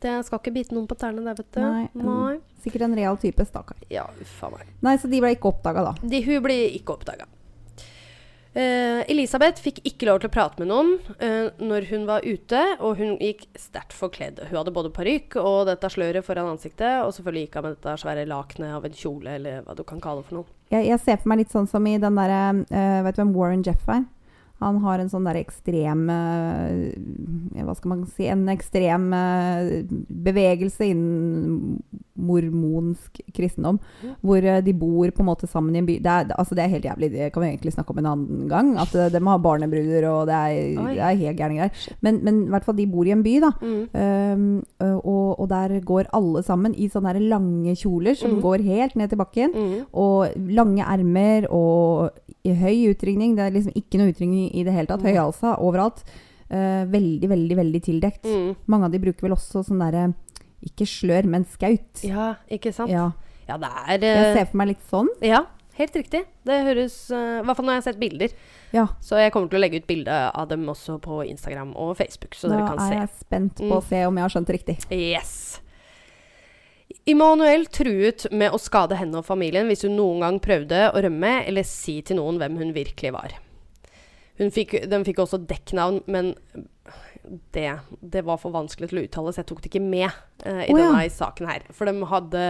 [0.00, 1.60] Det skal ikke bite noen på tærne der, vet du.
[1.60, 2.38] Nei, Nei.
[2.64, 3.76] Sikkert en real type, stakkar.
[3.92, 4.06] Ja,
[4.38, 4.72] faen meg.
[4.84, 6.08] Nei, så de ble ikke oppdaga, da.
[6.12, 7.28] De, hun ble ikke oppdaga.
[8.50, 10.88] Elisabeth fikk ikke lov til å prate med noen
[11.22, 14.40] uh, når hun var ute, og hun gikk sterkt forkledd.
[14.48, 17.94] Hun hadde både parykk og dette sløret foran ansiktet, og selvfølgelig gikk hun med dette
[18.02, 20.56] svære lakenet av en kjole, eller hva du kan kalle det for noe.
[20.74, 23.36] Jeg, jeg ser for meg litt sånn som i den derre uh, Vet du hvem
[23.38, 24.02] Warren Jeff er?
[24.60, 29.72] Han har en sånn der ekstrem eh, Hva skal man si En ekstrem eh,
[30.08, 31.80] bevegelse innen
[32.20, 33.78] mormonsk kristendom.
[34.20, 35.94] Hvor eh, de bor på en måte sammen i en by.
[36.04, 37.08] Det er, altså det er helt jævlig.
[37.14, 38.74] Det kan vi egentlig snakke om en annen gang.
[38.82, 41.86] At de har barnebruder, og det er, det er helt gærne greier.
[42.04, 43.50] Men, men i hvert fall de bor i en by, da.
[43.64, 43.80] Mm.
[43.96, 44.44] Um,
[44.98, 48.42] og, og der går alle sammen i sånne lange kjoler som mm.
[48.44, 49.56] går helt ned til bakken.
[49.56, 49.88] Mm.
[50.04, 52.10] Og lange ermer og
[52.44, 53.36] i høy utringning.
[53.36, 55.02] Det er liksom ikke noe utringning i det hele tatt.
[55.04, 56.02] Høy Høyhalsa overalt.
[56.50, 58.24] Uh, veldig, veldig veldig tildekt.
[58.26, 58.56] Mm.
[58.66, 60.08] Mange av de bruker vel også sånn derre
[60.66, 62.02] Ikke slør, men skaut.
[62.02, 62.90] Ja, ikke sant?
[62.90, 63.12] Ja.
[63.48, 65.08] Ja, det er Jeg eh, ser for meg litt sånn.
[65.24, 65.44] Ja,
[65.78, 66.24] helt riktig.
[66.46, 68.34] Det høres eh, I hvert fall når jeg har sett bilder.
[68.74, 68.84] Ja.
[69.02, 72.34] Så jeg kommer til å legge ut bilde av dem også på Instagram og Facebook,
[72.38, 73.78] så Da dere kan er jeg spent på Mm.
[73.78, 74.76] å se om jeg har skjønt det riktig.
[74.90, 75.60] Yes.
[77.08, 81.38] Immanuel truet med å skade henne og familien hvis hun noen gang prøvde å rømme
[81.48, 83.38] eller si til noen hvem hun virkelig var.
[84.40, 86.34] Hun fikk, de fikk også dekknavn, men
[87.52, 87.66] det,
[88.00, 90.72] det var for vanskelig til å uttale, så jeg tok det ikke med eh, i
[90.72, 90.78] ja.
[90.78, 91.66] denne saken her.
[91.76, 92.44] For de hadde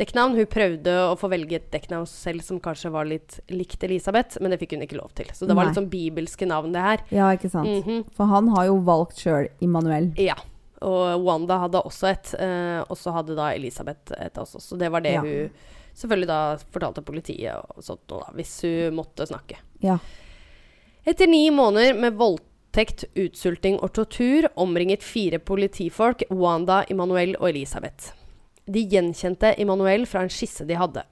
[0.00, 0.36] dekknavn.
[0.38, 4.52] Hun prøvde å få velge et dekknavn selv som kanskje var litt likt Elisabeth, men
[4.52, 5.30] det fikk hun ikke lov til.
[5.32, 5.70] Så det var Nei.
[5.72, 7.04] litt sånn bibelske navn, det her.
[7.14, 7.70] Ja, ikke sant.
[7.70, 8.04] Mhm.
[8.16, 10.12] For han har jo valgt sjøl Immanuel.
[10.20, 10.36] Ja.
[10.82, 14.60] Og Wanda hadde også et, eh, og så hadde da Elisabeth et også.
[14.60, 15.20] Så det var det Ja.
[15.20, 15.50] hun
[15.94, 19.56] selvfølgelig da fortalte politiet og sånt da, hvis hun måtte snakke.
[19.80, 19.98] Ja.
[21.06, 28.12] Etter ni måneder med voldtekt, utsulting og tortur omringet fire politifolk Wanda, Immanuel og Elisabeth.
[28.66, 31.02] De gjenkjente Immanuel fra en skisse de hadde.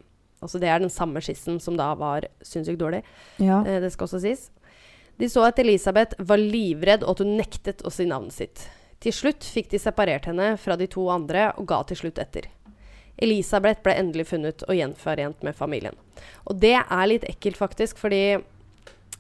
[0.42, 3.02] Altså Det er den samme skissen som da var sinnssykt dårlig.
[3.38, 3.60] ja.
[3.64, 4.50] Eh, det skal også sies.
[5.18, 8.68] De så at Elisabeth var livredd, og at hun nektet å si navnet sitt.
[9.02, 12.46] Til slutt fikk de separert henne fra de to andre, og ga til slutt etter.
[13.22, 15.96] Elisabeth ble endelig funnet og gjenforent med familien.
[16.48, 18.38] Og det er litt ekkelt, faktisk, fordi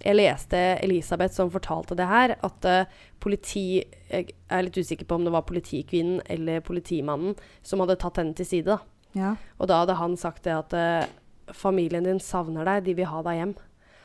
[0.02, 5.16] jeg leste Elisabeth som fortalte det her, at uh, politi Jeg er litt usikker på
[5.16, 8.66] om det var politikvinnen eller politimannen som hadde tatt henne til side.
[8.66, 8.80] da.
[9.14, 9.34] ja.
[9.58, 13.22] Og da hadde han sagt det at uh, familien din savner deg, de vil ha
[13.22, 13.54] deg hjem.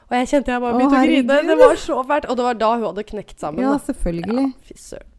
[0.07, 1.41] Og jeg kjente jeg bare begynte å grine.
[1.49, 2.29] Det var så fælt.
[2.31, 3.65] Og det var da hun hadde knekt sammen.
[3.65, 3.85] ja, da.
[3.89, 4.45] selvfølgelig.
[4.45, 5.13] Ja, fy søren.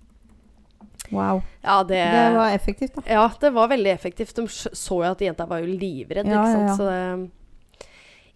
[1.10, 1.42] Wow.
[1.62, 3.02] Ja, det, Det var effektivt, da.
[3.06, 4.34] ja, det var veldig effektivt.
[4.36, 6.28] De så jo at jenta var jo livredd.
[6.28, 6.76] Ja, ja, ja.
[6.76, 7.86] Så det,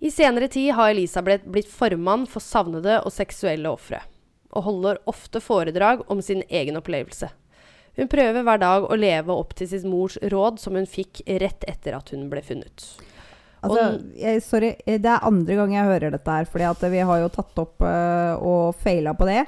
[0.03, 4.01] I senere tid har Elisabeth blitt formann for savnede og seksuelle ofre.
[4.53, 7.31] Og holder ofte foredrag om sin egen opplevelse.
[7.97, 11.65] Hun prøver hver dag å leve opp til sin mors råd, som hun fikk rett
[11.69, 12.87] etter at hun ble funnet.
[13.63, 13.85] Altså,
[14.19, 17.29] jeg, sorry, det er andre gang jeg hører dette her, fordi at vi har jo
[17.31, 19.45] tatt opp uh, og faila på det.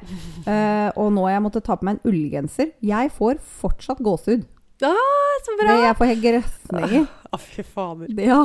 [0.46, 2.70] Uh, og nå har jeg måttet ta på meg en ullgenser.
[2.84, 4.44] Jeg får fortsatt gåsehud.
[4.84, 5.74] Ah, så Det, bra!
[5.88, 7.04] jeg får helt grøsninger.
[7.34, 8.14] Å, fy fader.
[8.22, 8.40] Ja.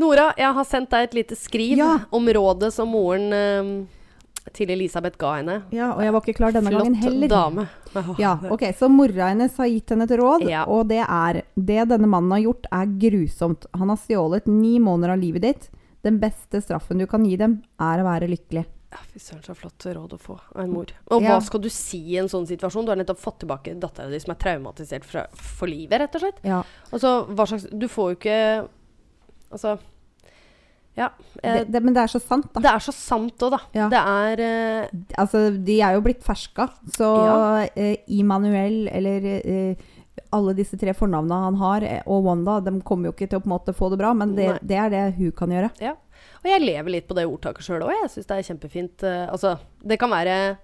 [0.00, 1.92] Nora, jeg har sendt deg et lite skriv Ja.
[2.14, 3.70] om rådet som moren eh,
[4.52, 5.62] til Elisabeth ga henne.
[5.72, 7.28] Ja, og jeg var ikke klar denne gangen heller.
[7.28, 7.30] Flott
[7.94, 8.16] dame.
[8.18, 10.64] Ja, ok, Så mora hennes har gitt henne et råd, Ja.
[10.64, 13.66] og det er Det denne mannen har gjort, er grusomt.
[13.74, 15.70] Han har stjålet ni måneder av livet ditt.
[16.02, 18.64] Den beste straffen du kan gi dem, er å være lykkelig.
[18.90, 20.86] Ja, Fy søren, så flott råd å få av en mor.
[21.10, 21.36] Og Ja.
[21.38, 22.84] hva skal du si i en sånn situasjon?
[22.84, 26.20] Du har nettopp fått tilbake dattera di som er traumatisert fra, for livet, rett og
[26.22, 26.40] slett.
[26.42, 28.68] Ja, Altså, hva slags Du får jo ikke
[29.52, 29.78] Altså
[30.96, 31.08] Ja.
[31.42, 32.60] Eh, det, det, Men det er så sant, da.
[32.60, 33.60] det er så sant òg, da.
[33.72, 33.88] Ja.
[33.88, 34.88] Det er eh,
[35.22, 37.68] Altså, de er jo blitt ferska, så Ja.
[37.76, 39.74] eh, Immanuel eller eh,
[40.32, 43.42] alle disse tre fornavna han har, eh, og Wanda, de kommer jo ikke til å
[43.42, 45.70] på en måte få det bra, men det, det er det hun kan gjøre.
[45.80, 45.94] Ja.
[46.42, 47.94] Og jeg lever litt på det ordtaket sjøl òg.
[48.02, 49.02] Jeg syns det er kjempefint.
[49.06, 50.56] eh, altså, det kan være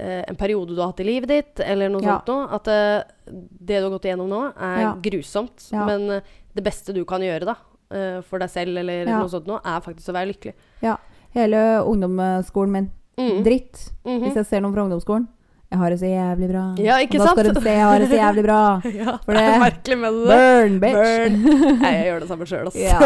[0.00, 2.20] en periode du har hatt i livet ditt, eller noe Ja.
[2.20, 2.44] sånt noe.
[2.54, 4.92] At det du har gått igjennom nå, er Ja.
[5.02, 5.66] grusomt.
[5.72, 5.84] Ja.
[5.84, 6.22] Men
[6.54, 7.56] det beste du kan gjøre da,
[7.90, 9.18] eh, for deg selv eller Ja.
[9.18, 10.54] noe sånt noe, er faktisk å være lykkelig.
[10.82, 10.96] Ja.
[11.34, 12.90] Hele ungdomsskolen min.
[13.18, 13.42] Mm.
[13.44, 13.90] Dritt.
[14.04, 14.22] Mhm.
[14.24, 15.28] Hvis jeg ser noen fra ungdomsskolen.
[15.70, 16.62] Jeg har det så jævlig bra.
[16.82, 17.36] Ja, ikke sant?
[17.36, 18.60] da skal du se jeg har det så jævlig bra.
[18.90, 20.26] Ja, For det er merkelig med det.
[20.34, 20.96] Burn, bitch!
[20.98, 21.78] Burn.
[21.84, 22.80] Nei, jeg gjør det samme sjøl, altså.
[22.82, 22.98] Ja.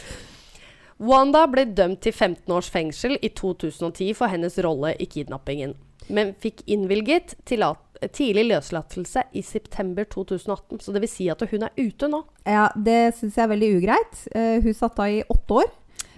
[1.00, 5.74] Wanda ble dømt til 15 års fengsel i 2010 for hennes rolle i kidnappingen,
[6.12, 10.80] men fikk innvilget tillat tidlig løslatelse i september 2018.
[10.80, 12.22] Så det vil si at hun er ute nå.
[12.46, 14.22] ja, det syns jeg er veldig ugreit.
[14.34, 15.70] Eh, hun satt da i åtte år.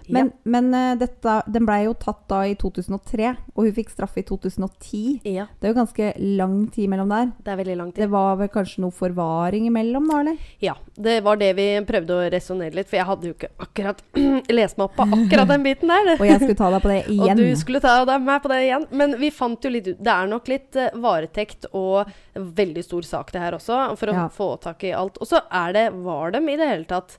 [0.08, 4.16] Men, men eh, dette, den blei jo tatt da i 2003, og hun fikk straff
[4.18, 5.20] i 2010.
[5.24, 5.46] ja.
[5.60, 7.30] Det er jo ganske lang tid mellom der.
[7.44, 8.02] Det er veldig lang tid.
[8.02, 10.36] Det var vel kanskje noe forvaring imellom, da, eller?
[10.64, 14.02] Ja, det var det vi prøvde å resonnere litt, for jeg hadde jo ikke akkurat
[14.58, 16.12] lest meg opp på akkurat den biten der.
[16.18, 17.30] Og jeg skulle ta deg på det igjen.
[17.38, 18.86] Og du skulle ta deg med på det igjen.
[19.02, 23.06] Men vi fant jo litt ut Det er nok litt uh, varetekt og veldig stor
[23.06, 24.26] sak, det her også, for å Ja.
[24.32, 25.16] få tak i alt.
[25.22, 27.18] Og så er det Var dem i det hele tatt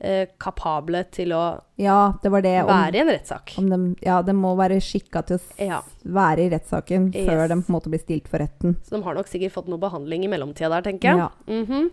[0.00, 2.56] eh, kapable til å Ja, det var det.
[2.62, 3.54] Om, være i en rettssak?
[4.02, 5.82] ja, de må være skikka til å Ja.
[6.04, 7.48] være i rettssaken før Yes.
[7.48, 8.76] de på en måte blir stilt for retten.
[8.82, 11.18] Så de har nok sikkert fått noe behandling i mellomtida der, tenker jeg.
[11.18, 11.30] Ja.
[11.48, 11.90] Mhm.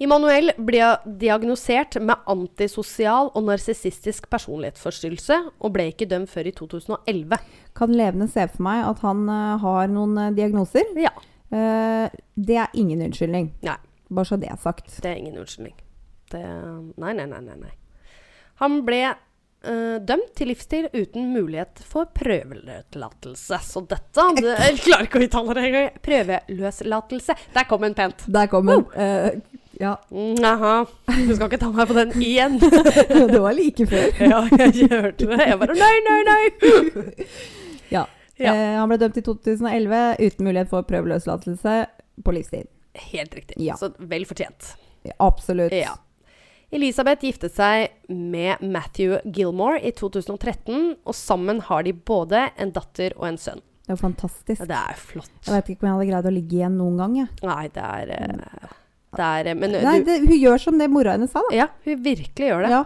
[0.00, 7.36] Immanuel ble diagnosert med antisosial og narsissistisk personlighetsforstyrrelse, og ble ikke dømt før i 2011.
[7.76, 10.88] Kan levende se for meg at han uh, har noen uh, diagnoser.
[10.96, 11.12] Ja.
[11.52, 13.52] Uh, det er ingen unnskyldning.
[13.66, 13.76] Nei.
[14.10, 14.88] Bare så det er sagt.
[15.02, 15.74] Det er ingen unnskyldning.
[16.30, 16.44] Det,
[17.00, 17.74] nei, nei, nei, nei, nei.
[18.60, 23.60] Han ble uh, dømt til livstid uten mulighet for prøveløslatelse.
[23.66, 25.88] Så dette det, Jeg klarer ikke å uttale det engang.
[26.04, 27.38] Prøveløslatelse.
[27.56, 28.26] Der kom en pent.
[28.28, 28.86] Der kom den.
[28.94, 30.84] Uh, ja, Jaha.
[31.06, 32.58] Du skal ikke ta meg på den igjen.
[33.32, 34.10] det var like før.
[34.32, 35.38] ja, jeg hørte det.
[35.40, 37.14] Jeg bare Nei, nei, nei!
[37.90, 38.04] Ja.
[38.40, 38.52] Ja.
[38.54, 41.74] Eh, han ble dømt i 2011 uten mulighet for prøveløslatelse
[42.24, 42.68] på livstid.
[43.10, 43.56] Helt riktig.
[43.60, 43.74] Ja.
[43.80, 44.74] Så vel fortjent.
[45.16, 45.74] Absolutt.
[45.74, 45.96] Ja.
[46.70, 53.16] Elisabeth giftet seg med Matthew Gilmore i 2013, og sammen har de både en datter
[53.18, 53.64] og en sønn.
[53.82, 54.62] Det er jo fantastisk.
[54.70, 55.32] Det er flott.
[55.48, 57.16] Jeg vet ikke om jeg hadde greid å ligge igjen noen gang.
[57.18, 57.32] Jeg.
[57.42, 58.76] Nei, det er, eh,
[59.18, 61.56] det er Men Nei, du det, hun gjør som det mora hennes sa, da.
[61.56, 62.70] Ja, hun virkelig gjør det.
[62.76, 62.84] Ja.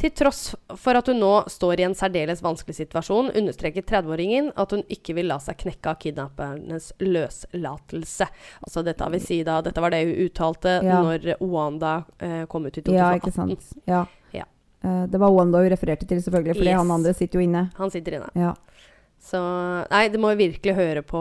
[0.00, 4.70] Til tross for at hun nå står i en særdeles vanskelig situasjon, understreker 30-åringen at
[4.72, 8.28] hun ikke vil la seg knekke av kidnappernes løslatelse.
[8.64, 11.02] Altså dette vil si da, dette var det hun uttalte Ja.
[11.04, 12.96] når Wanda eh, kom ut i 2018.
[12.96, 13.68] ja, ikke sant.
[13.86, 14.06] Ja.
[14.32, 14.46] Ja.
[14.84, 16.78] Uh, det var Wanda hun refererte til, selvfølgelig, fordi Yes.
[16.80, 17.66] han andre sitter jo inne.
[17.76, 18.30] Han sitter inne.
[18.34, 18.54] Ja.
[19.20, 19.40] Så
[19.90, 21.20] Nei, det må vi virkelig høre på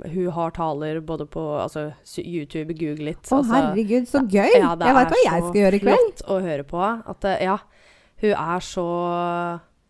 [0.00, 1.90] Hun har taler både på altså,
[2.22, 3.22] YouTube, google litt.
[3.28, 4.56] Å, altså, herregud, så gøy!
[4.56, 5.92] Ja, jeg veit hva jeg skal gjøre i kveld.
[5.92, 6.84] Det er så Flott å høre på.
[7.12, 7.56] At eh, ja,
[8.24, 8.86] hun er så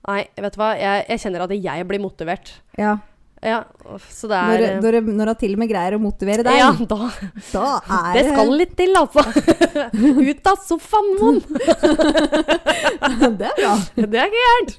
[0.07, 0.71] Nei, vet du hva.
[0.79, 2.53] Jeg, jeg kjenner at jeg blir motivert.
[2.79, 2.97] Ja.
[3.45, 3.65] Ja,
[4.11, 6.57] så det Når, er eh, når, når hun til og med greier å motivere deg,
[6.57, 7.11] Ja, da
[7.53, 9.25] da er Det skal litt til, altså.
[10.31, 11.41] Ut av sofaen, mon!
[13.37, 13.75] det er bra.
[13.95, 14.73] Det er ikke gærent.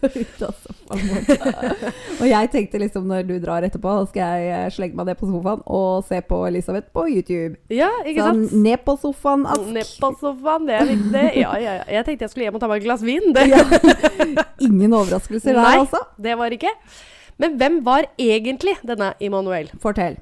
[2.19, 5.19] Og jeg tenkte liksom når du drar etterpå, da skal jeg eh, slenge meg ned
[5.19, 7.59] på sofaen og se på Elisabeth på YouTube.
[7.73, 9.67] Ja, ikke Sånn ned på sofaen, Ask.
[9.75, 11.27] Ned på sofaen, det er viktig.
[11.43, 11.85] Ja, ja, ja.
[11.99, 13.29] Jeg tenkte jeg skulle hjem og ta meg et glass vin.
[13.37, 13.45] Det.
[14.65, 16.01] Ingen overraskelser der, altså.
[16.17, 16.73] det var ikke.
[17.41, 19.69] Men hvem var egentlig denne Immanuel?
[19.81, 20.17] Fortell.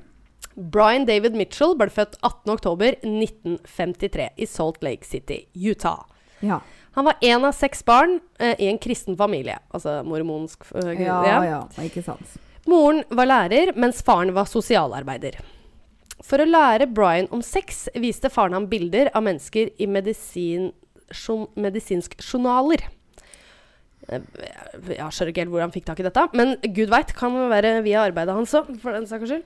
[0.56, 6.06] Brian David Mitchell ble født 18.10.1953 i Salt Lake City, Utah.
[6.39, 6.62] Ja.
[6.95, 9.58] Han var én av seks barn eh, i en kristen familie.
[9.75, 11.39] Altså mormonsk eh, Ja, ja.
[11.43, 12.38] ja, ikke sant.
[12.65, 15.36] Moren var lærer, mens faren var sosialarbeider.
[16.23, 20.71] For å lære Brian om sex viste faren ham bilder av mennesker i medisin,
[21.12, 22.80] jo, medisinsk journaler.
[24.10, 24.22] Eh,
[24.96, 27.52] Jeg skjønner ikke helt hvor han fikk tak i dette, men gud veit, kan det
[27.54, 29.46] være via arbeidet hans òg, for den saks skyld.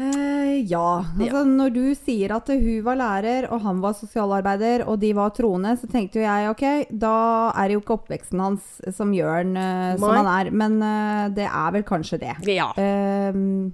[0.00, 1.02] Eh, ja.
[1.18, 5.34] Altså, Når du sier at hun var lærer og han var sosialarbeider og de var
[5.36, 6.64] troende, så tenkte jo jeg ok,
[7.02, 7.16] da
[7.50, 10.52] er det jo ikke oppveksten hans som gjør han uh, som han er.
[10.54, 12.36] Men uh, det er vel kanskje det.
[12.48, 12.70] Ja.
[12.80, 13.72] Ehm,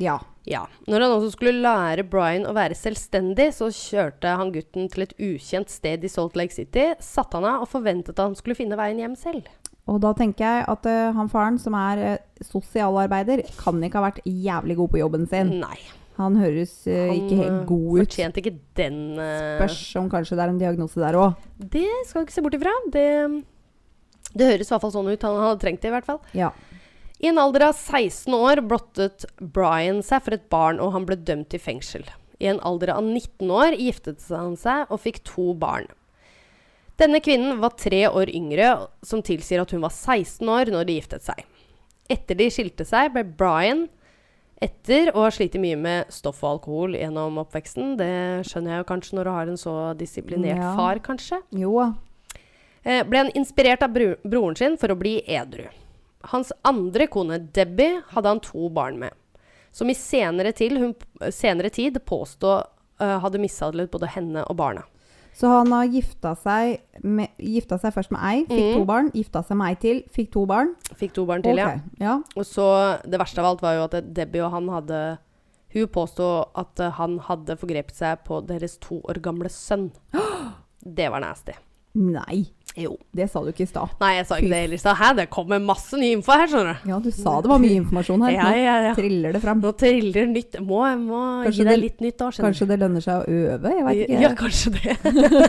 [0.00, 0.16] ja.
[0.48, 0.64] ja.
[0.86, 5.14] Når han også skulle lære Brian å være selvstendig, så kjørte han gutten til et
[5.16, 8.78] ukjent sted i Salt Lake City, satte han av og forventet at han skulle finne
[8.78, 9.48] veien hjem selv.
[9.86, 14.08] Og da tenker jeg at uh, han faren som er uh, sosialarbeider, kan ikke ha
[14.08, 15.56] vært jævlig god på jobben sin.
[15.62, 15.78] Nei.
[16.16, 18.00] Han høres uh, Han ikke helt god ut.
[18.06, 21.44] fortjente ikke den Spørs om kanskje det er en diagnose der òg.
[21.60, 22.72] Det skal du ikke se bort ifra.
[22.92, 23.06] Det,
[24.32, 25.28] det høres i hvert fall sånn ut.
[25.28, 26.20] Han hadde trengt det, i hvert fall.
[26.34, 26.50] Ja.
[27.18, 31.16] I en alder av 16 år blottet Brian seg for et barn, og han ble
[31.16, 32.04] dømt til fengsel.
[32.40, 35.88] I en alder av 19 år giftet han seg og fikk to barn.
[37.00, 38.70] Denne kvinnen var tre år yngre,
[39.04, 41.42] som tilsier at hun var 16 år når de giftet seg.
[42.12, 43.86] Etter de skilte seg, ble Brian,
[44.62, 48.06] etter å ha slitt mye med stoff og alkohol gjennom oppveksten Det
[48.48, 50.70] skjønner jeg jo kanskje når du har en så disiplinert Ja.
[50.78, 51.42] far, kanskje.
[51.52, 51.74] Jo.
[52.84, 55.66] Eh, ble han inspirert av bro broren sin for å bli edru.
[56.32, 59.14] Hans andre kone, Debbie, hadde han to barn med,
[59.74, 60.94] som i senere, til, hun,
[61.34, 62.52] senere tid påstå
[63.02, 64.86] uh, hadde mishandlet både henne og barna.
[65.36, 68.78] Så han har gifta seg, med, gifta seg først med ei, fikk mm.
[68.78, 69.10] to barn.
[69.12, 70.72] Gifta seg med ei til, fikk to barn.
[70.96, 71.74] Fikk to barn til, ja.
[72.00, 72.14] Ja.
[72.38, 72.64] Og så
[73.04, 75.00] Det verste av alt var jo at Debbie og han hadde
[75.76, 79.90] Hun påstod at eh, han hadde forgrepet seg på deres to år gamle sønn.
[80.80, 81.52] Det var nasty.
[82.00, 82.92] Nei, Jo.
[83.16, 83.94] det sa du ikke i stad.
[84.02, 84.96] Nei, jeg sa ikke det heller i stad.
[85.00, 86.90] Hæ, det kommer masse ny info her, skjønner du.
[86.92, 88.36] Ja, du sa det var mye informasjon her.
[88.36, 88.92] Ja, ja, ja.
[88.92, 89.60] Nå triller det fram.
[89.64, 90.58] Nå triller nytt.
[90.60, 92.48] Må, må Kanskje gi deg litt nytt da, skjønner du.
[92.52, 93.74] Kanskje det lønner seg å øve?
[93.78, 94.22] Jeg veit ikke.
[94.26, 94.96] Ja, kanskje det.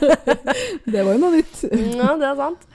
[0.94, 1.64] Det var jo noe nytt.
[2.00, 2.70] Ja, det er sant.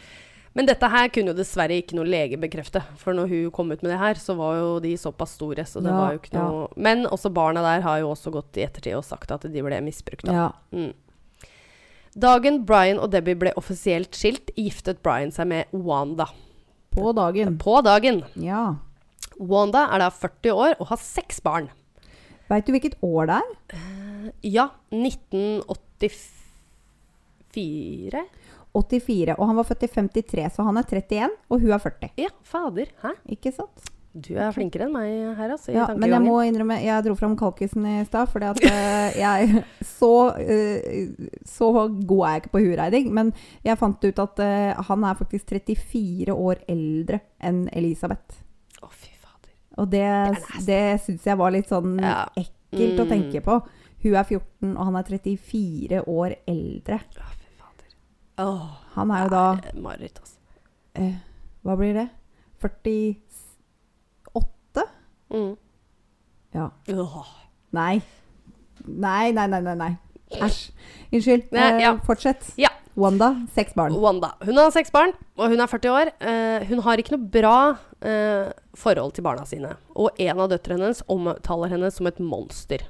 [0.52, 2.82] Men dette her kunne jo dessverre ikke noe lege bekrefte.
[3.00, 5.64] For når hun kom ut med det her, så var jo de såpass store.
[5.64, 8.60] Så det Ja, var jo ikke noe Men også barna der har jo også gått
[8.60, 10.26] i ettertid og sagt at de ble misbrukt.
[10.28, 10.34] Da.
[10.36, 10.50] Ja.
[10.76, 10.92] Mm.
[12.12, 16.27] Dagen Brian og Debbie ble offisielt skilt, giftet Brian seg med Wanda.
[16.92, 17.57] På dagen.
[17.61, 18.20] På dagen.
[18.37, 18.75] Ja.
[19.40, 21.70] Wanda er da 40 år og har seks barn.
[22.51, 23.48] Veit du hvilket år det er?
[24.44, 26.20] Ja, 1984?
[27.53, 28.25] 84.
[29.38, 32.12] Og han var født i 53, så han er 31, og hun er 40.
[32.20, 32.92] Ja, fader.
[33.01, 33.11] Hæ?
[33.33, 33.91] Ikke sant?
[34.14, 35.72] Du er flinkere enn meg her, altså.
[35.72, 39.62] Ja, men jeg må innrømme, jeg dro fram kalkisen i stad, fordi at eh, jeg
[39.98, 41.70] så, uh, så
[42.05, 43.09] god er jeg ikke på hureiding.
[43.16, 43.31] men
[43.64, 48.42] jeg fant ut at uh, han er faktisk 34 år eldre enn Elisabeth.
[48.83, 49.55] Å, fy fader.
[49.81, 50.05] Og det,
[50.37, 52.27] det, det syns jeg var litt sånn Ja.
[52.37, 53.11] ekkelt å Mm.
[53.14, 53.61] tenke på.
[54.03, 57.01] Hun er 14, og han er 34 år eldre.
[57.01, 57.96] Å, fy fader.
[58.44, 60.37] Oh, Han er jo da er Mareritt, altså.
[61.64, 62.09] Hva blir det?
[62.61, 63.48] 48?
[65.33, 65.57] Mm.
[66.55, 66.68] Ja.
[67.73, 68.03] Nei.
[68.85, 69.92] Nei, nei, nei, nei.
[70.33, 70.71] Æsj.
[71.12, 71.51] Unnskyld.
[71.53, 71.95] Nei, Eh, ja.
[72.07, 72.53] Fortsett.
[72.61, 72.68] Ja.
[72.95, 73.95] Wanda, seks barn.
[73.97, 74.35] Wanda.
[74.45, 76.11] Hun har seks barn, og hun er 40 år.
[76.21, 79.71] Eh, hun har ikke noe bra eh, forhold til barna sine.
[79.97, 82.85] Og en av døtrene hennes omtaler henne som et monster.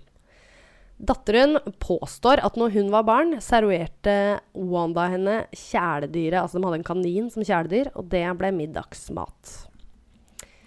[1.03, 6.41] Datteren påstår at når hun var barn, serverte Wanda henne kjæledyret.
[6.43, 9.55] Altså de hadde en kanin som kjæledyr, og det ble middagsmat.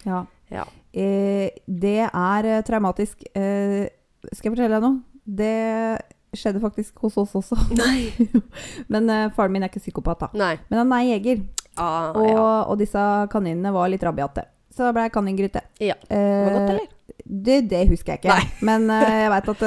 [0.05, 0.23] Ja.
[0.55, 0.65] Ja.
[0.95, 3.25] Eh, det er eh, traumatisk.
[3.35, 3.85] Eh,
[4.31, 5.01] skal jeg fortelle deg noe?
[5.25, 7.57] Det skjedde faktisk hos oss også.
[7.81, 8.09] Nei.
[8.91, 10.31] Men faren min er ikke psykopat, da.
[10.39, 10.53] Nei.
[10.71, 11.45] Men han er jeger.
[11.75, 12.43] Ah, Og, ja.
[12.71, 13.01] og disse
[13.33, 14.45] kaninene var litt rabiate.
[14.75, 15.61] Så da ble jeg kaningryte.
[15.83, 15.95] ja.
[16.09, 16.91] Var det godt, eller?
[17.25, 18.35] Det, det husker jeg ikke.
[18.35, 18.65] Nei.
[18.67, 19.63] Men jeg veit at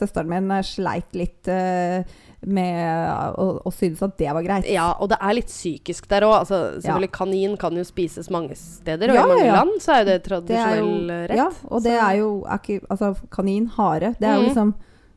[0.00, 2.02] søsteren min sleit litt eh,
[2.46, 4.66] med å, å synes at det var greit.
[4.70, 6.34] Ja, og det er litt psykisk der òg.
[6.44, 9.56] Altså, selvfølgelig, Kanin kan jo spises mange steder, og Ja, i mange ja, ja.
[9.64, 10.90] land så er jo det Det er jo,
[11.26, 11.36] rett.
[11.36, 14.48] ja, og det er jo er ikke, Altså, kanin, hare Det er jo Mhm.
[14.48, 14.74] liksom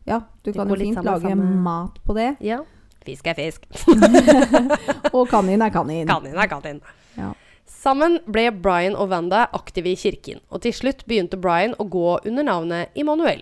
[0.07, 2.37] Ja, du Det kan jo fint sammen- lage samme- mat på det.
[2.41, 2.59] Ja.
[3.05, 3.61] Fisk er fisk.
[5.13, 6.07] Og kanin er kanin.
[6.07, 6.81] Kanin er kanin.
[7.17, 7.33] Ja.
[7.69, 12.17] Sammen ble Brian og Wanda aktive i kirken, og til slutt begynte Brian å gå
[12.25, 13.41] under navnet Immanuel.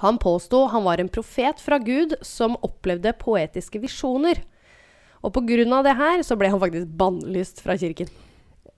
[0.00, 4.40] Han påsto han var en profet fra Gud som opplevde poetiske visjoner.
[5.24, 5.82] Og pga.
[5.82, 8.08] det her så ble han faktisk bannlyst fra kirken.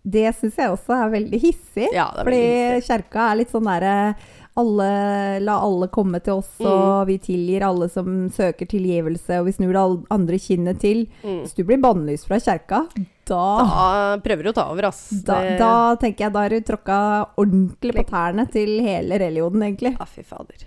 [0.02, 1.88] Det syns jeg også er veldig hissig.
[1.92, 2.86] Ja, er fordi veldig hissig.
[2.88, 4.14] kjerka er litt sånn derre
[4.56, 4.86] alle,
[5.44, 6.66] La alle komme til oss, Mm.
[6.66, 11.06] og vi tilgir alle som søker tilgivelse, og vi snur det andre kinnet til.
[11.22, 11.42] Mm.
[11.44, 12.86] Hvis du blir bannlyst fra kjerka,
[13.28, 15.10] da Da prøver du å ta over, ass.
[15.24, 19.96] da, da tenker jeg da har du tråkka ordentlig på tærne til hele religionen, egentlig.
[19.98, 20.66] Ja, fy fader.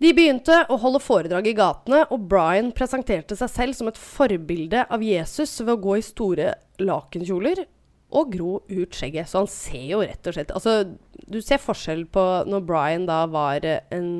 [0.00, 4.86] De begynte å holde foredrag i gatene, og Brian presenterte seg selv som et forbilde
[4.88, 7.66] av Jesus ved å gå i store lakenkjoler
[8.16, 9.28] og gro ut skjegget.
[9.28, 10.96] Så han ser jo rett og slett Altså,
[11.30, 14.10] Du ser forskjell på når Brian da var en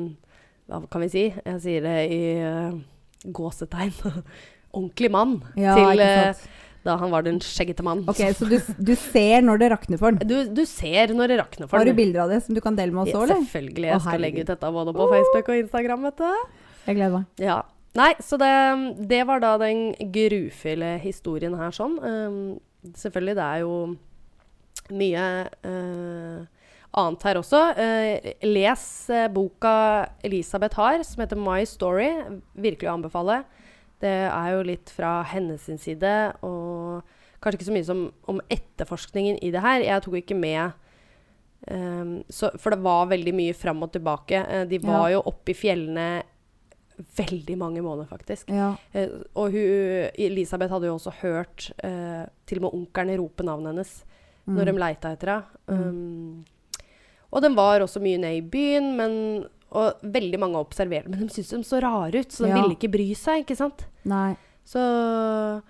[0.69, 1.25] Hva kan vi si?
[1.33, 2.77] Jeg sier det i uh,
[3.25, 3.97] gåsetegn.
[4.77, 5.41] Ordentlig mann.
[5.59, 6.60] Ja, til ikke eh, sant.
[6.85, 8.01] Da han var den skjeggete mann.
[8.09, 10.27] Ok, Så du, du ser når det rakner for den?
[10.27, 12.77] Du, du ser når det rakner for Har du bilder av det som du kan
[12.77, 13.43] dele med oss òg, eller?
[13.43, 13.89] selvfølgelig.
[13.89, 16.07] Å, Jeg skal legge ut dette både på Facebook og Instagram.
[16.09, 16.31] vet du.
[16.87, 17.27] Jeg gleder meg.
[17.41, 17.59] Ja.
[17.99, 18.51] Nei, så det,
[19.11, 21.99] det var da den grufulle historien her sånn.
[22.01, 23.75] Um, selvfølgelig, det er jo
[24.95, 25.25] mye
[25.67, 26.67] uh,
[27.01, 27.59] annet her også.
[27.77, 29.73] Uh, les uh, boka
[30.25, 32.09] Elisabeth har, som heter My Story.
[32.55, 33.41] Virkelig å anbefale.
[34.01, 37.03] Det er jo litt fra hennes side, og
[37.41, 39.81] kanskje ikke så mye som om etterforskningen i det her.
[39.85, 40.73] Jeg tok ikke med
[41.69, 44.41] um, så, For det var veldig mye fram og tilbake.
[44.47, 45.15] Eh, de var Ja.
[45.17, 46.23] jo oppe i fjellene
[47.17, 48.49] veldig mange måneder, faktisk.
[48.53, 48.75] Ja.
[48.93, 53.73] Uh, og hun, Elisabeth hadde jo også hørt uh, til og med onkelen rope navnet
[53.75, 54.03] hennes
[54.41, 54.55] Mm.
[54.57, 55.43] når de leita etter henne.
[55.69, 56.45] Um,
[57.31, 61.33] og den var også mye ned i byen, men, og veldig mange observerte Men de
[61.33, 62.61] syns de så rare ut, så de Ja.
[62.61, 63.85] ville ikke bry seg, ikke sant?
[64.05, 64.35] Nei.
[64.65, 65.61] Så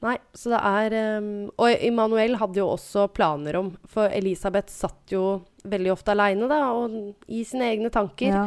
[0.00, 5.10] Nei, så det er um, Og Immanuel hadde jo også planer om For Elisabeth satt
[5.10, 6.94] jo veldig ofte aleine, da, og
[7.26, 8.44] i sine egne tanker Ja.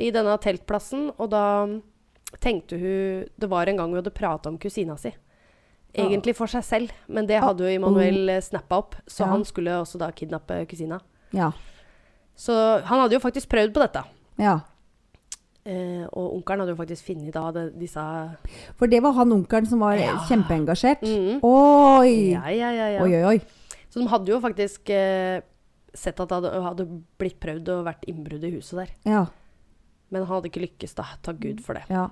[0.00, 1.42] i denne teltplassen, og da
[2.40, 5.12] tenkte hun Det var en gang hun hadde prata om kusina si.
[5.94, 9.30] Egentlig for seg selv, men det hadde jo Immanuel uh, snappa opp, så Ja.
[9.36, 11.00] han skulle også da kidnappe kusina.
[11.32, 11.52] ja.
[12.36, 12.50] Så
[12.82, 14.00] han hadde jo faktisk prøvd på dette.
[14.38, 14.60] Ja.
[15.64, 18.02] Eh, og onkelen hadde jo faktisk funnet da det, disse
[18.76, 20.18] For det var han onkelen som var Ja.
[20.28, 21.00] kjempeengasjert.
[21.02, 21.38] Mhm.
[21.42, 22.32] Oi!
[22.34, 23.02] Ja, ja, ja, ja.
[23.02, 23.38] Oi, oi, oi.
[23.88, 25.40] Så de hadde jo faktisk eh,
[25.94, 26.86] sett at det hadde, hadde
[27.18, 28.90] blitt prøvd å vært innbrudd i huset der.
[29.08, 29.24] Ja.
[30.10, 31.04] Men han hadde ikke lykkes, da.
[31.22, 31.84] Takk Gud for det.
[31.88, 32.08] ja.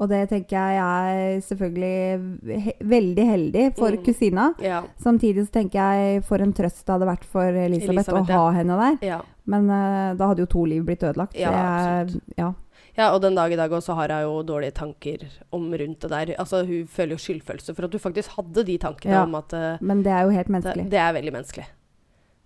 [0.00, 4.02] Og det tenker jeg er selvfølgelig he veldig heldig for Mm.
[4.02, 4.54] kusina.
[4.64, 4.78] Ja.
[4.96, 8.50] Samtidig så tenker jeg for en trøst det hadde vært for Elisabeth, Elisabeth, å ha
[8.56, 9.22] henne der.
[9.50, 11.34] Men uh, da hadde jo to liv blitt ødelagt.
[11.38, 12.52] Ja, jeg, ja.
[12.96, 15.22] Ja, og den dag i dag også har jeg jo dårlige tanker
[15.54, 16.32] om rundt det der.
[16.42, 19.22] Altså, hun føler jo skyldfølelse for at du faktisk hadde de tankene Ja.
[19.24, 20.88] om at uh, Men det er jo helt menneskelig.
[20.90, 21.68] det er veldig menneskelig.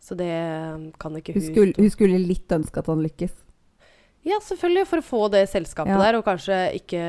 [0.05, 0.29] Så det
[0.75, 3.33] um, kan ikke Hun hun skulle, hun skulle litt ønske at han lykkes.
[4.25, 7.03] Ja, selvfølgelig, for å få det selskapet der, og kanskje ikke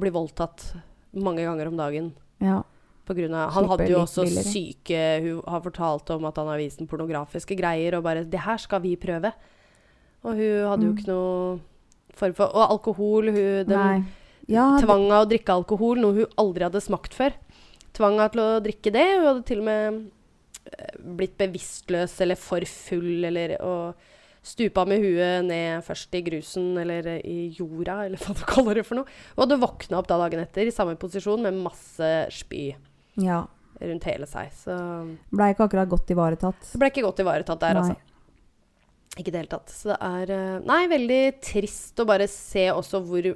[0.00, 0.70] bli voldtatt
[1.16, 2.12] mange ganger om dagen.
[2.44, 2.62] Ja.
[3.06, 4.50] På grunn av, han hadde jo også billigere.
[4.50, 8.40] syke Hun har fortalt om at han har vist den pornografiske greier, og bare 'Det
[8.40, 9.32] her skal vi prøve'.
[10.24, 10.98] Og hun hadde jo Mm.
[10.98, 11.60] ikke noe
[12.14, 14.06] form for Og alkohol hun, den
[14.48, 17.32] Ja, tvang henne å drikke alkohol, noe hun aldri hadde smakt før.
[17.94, 19.18] Tvang henne til å drikke det.
[19.18, 20.10] Hun hadde til og med
[20.78, 23.94] eh, blitt bevisstløs eller for full, eller og
[24.42, 28.86] stupa med huet ned først i grusen eller i jorda, eller hva du kaller det
[28.86, 29.06] for noe.
[29.36, 32.74] Og hadde våkna opp da dagen etter i samme posisjon med masse spy
[33.20, 33.42] ja.
[33.80, 34.52] rundt hele seg.
[34.56, 34.76] Så
[35.32, 36.68] Blei ikke akkurat godt ivaretatt.
[36.74, 37.82] Blei ble ikke godt ivaretatt der, Nei.
[37.82, 37.96] altså.
[39.16, 39.72] Ikke i det hele tatt.
[39.72, 43.30] Så det er eh, Nei, veldig trist å bare se også hvor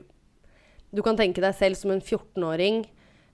[0.91, 2.83] Du kan tenke deg selv som en 14-åring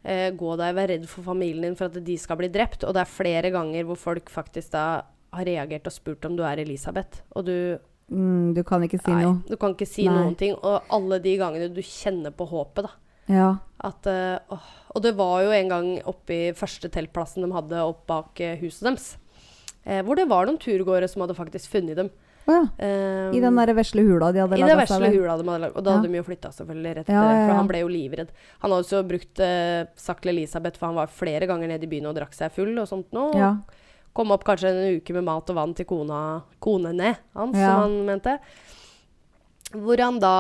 [0.05, 2.85] eh, gå der vær være redd for familien din for at de skal bli drept.
[2.85, 4.87] Og det er flere ganger hvor folk faktisk da
[5.37, 7.23] har reagert og spurt om du er Elisabeth.
[7.35, 7.57] Og du
[8.07, 9.41] Mm, du kan ikke si Nei, noe.
[9.49, 10.15] du kan ikke si Nei.
[10.15, 10.53] noen ting.
[10.63, 12.93] Og alle de gangene du kjenner på håpet, da.
[13.29, 13.57] Ja.
[13.85, 14.61] At, øh,
[14.95, 18.57] og det var jo en gang oppe i første teltplassen de hadde opp bak eh,
[18.63, 19.09] huset deres.
[19.85, 22.09] Eh, hvor det var noen turgåere som hadde faktisk funnet dem.
[22.47, 22.61] Oh, ja.
[22.63, 25.73] um, I den der vesle hula de hadde i den vesle hula de hadde laga.
[25.75, 25.97] Og da Ja.
[25.99, 28.29] hadde de jo flytta selvfølgelig rett etter Ja, for han ble jo livredd.
[28.63, 32.07] Han hadde også brukt eh, til Elisabeth, for han var flere ganger nede i byen
[32.07, 33.33] og drakk seg full og sånt nå.
[34.15, 37.97] Kom opp kanskje en uke med mat og vann til kona, konene hans, som han
[38.07, 38.39] mente.
[39.75, 40.35] Hvor han da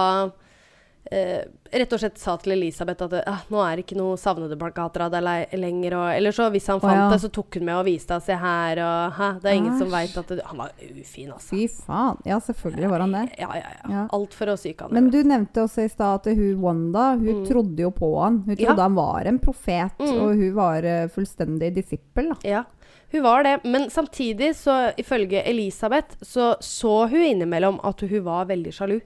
[1.10, 1.42] eh,
[1.72, 5.04] rett og slett sa til Elisabeth at ah, nå er det ikke noe savnede plakater
[5.06, 5.94] av deg lenger.
[5.98, 7.08] Og, eller så hvis han fant fant ja.
[7.12, 8.22] det, så tok hun med og viste deg.
[8.26, 9.96] Se her, og hæ, det er ingen som Æsj.
[9.96, 11.48] veit at det, Han var ufin, altså.
[11.50, 12.20] Fy faen.
[12.24, 13.24] Ja, selvfølgelig var han det.
[13.38, 13.90] Ja, ja, ja.
[13.96, 14.04] Ja.
[14.12, 14.94] Alt for å psyke han.
[14.94, 17.46] Men du nevnte også i stad at hun Wanda hun Mm.
[17.48, 18.42] trodde jo på han.
[18.46, 18.66] Hun Ja.
[18.68, 20.14] trodde han var en profet, Mm.
[20.22, 22.28] og hun var eh, fullstendig disippel.
[22.30, 22.36] Da.
[22.48, 22.64] Ja,
[23.12, 23.60] hun var det.
[23.64, 29.00] Men samtidig, så ifølge Elisabeth, så så hun innimellom at hun var veldig sjalu.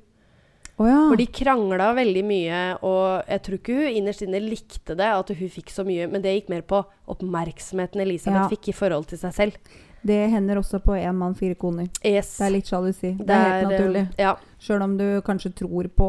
[0.80, 1.00] Å ja.
[1.10, 5.32] For de krangla veldig mye, og jeg tror ikke hun innerst inne likte det, at
[5.36, 6.80] hun fikk så mye, men det gikk mer på
[7.12, 8.48] oppmerksomheten Elisabeth Ja.
[8.48, 9.58] fikk i forhold til seg selv.
[10.00, 11.90] Det hender også på én mann, fire koner.
[12.00, 12.38] Yes.
[12.38, 13.10] Det er litt sjalusi.
[13.18, 14.04] Det, er helt eh, naturlig.
[14.16, 14.36] Ja.
[14.58, 16.08] Sjøl om du kanskje tror på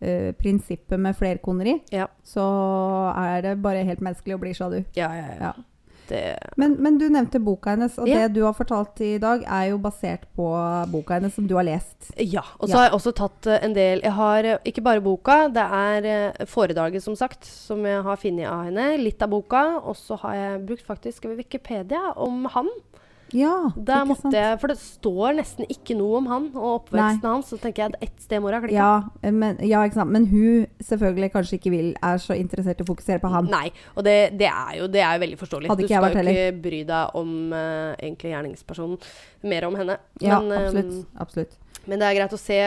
[0.00, 2.06] Uh, prinsippet med flerkoneri, Ja.
[2.24, 2.40] så
[3.20, 4.78] er det bare helt menneskelig å bli sjalu.
[4.96, 5.50] Ja, ja, ja.
[6.10, 6.20] Det,
[6.58, 8.24] Men, men du nevnte boka hennes, og Ja.
[8.26, 10.46] det du har fortalt i dag, er jo basert på
[10.90, 12.10] boka hennes som du har lest.
[12.18, 12.42] ja.
[12.58, 12.76] Og så Ja.
[12.80, 16.04] har jeg også tatt eh, en del Jeg har eh, ikke bare boka, det er
[16.10, 18.98] eh, foredraget, som sagt, som jeg har funnet av henne.
[18.98, 19.62] Litt av boka.
[19.84, 22.68] Og så har jeg brukt faktisk Wikipedia om han.
[23.36, 24.34] Ja, da ikke sant?
[24.34, 27.50] jeg, For det står nesten ikke noe om han og oppveksten hans.
[27.52, 28.78] Så tenker jeg at ett sted må det ha klikka.
[28.78, 30.12] Ja, eh, men, ja, ikke sant.
[30.14, 33.50] Men hun selvfølgelig kanskje ikke vil, er så interessert i å fokusere på han.
[33.52, 35.76] Nei, og det, det, er jo, det er jo veldig forståelig.
[35.80, 38.98] Du skal jo ikke bry deg om uh, egentlig gjerningspersonen,
[39.54, 40.00] mer om henne.
[40.24, 41.16] Ja, men, eh, absolutt.
[41.26, 41.56] absolutt.
[41.86, 42.60] men det er greit å se,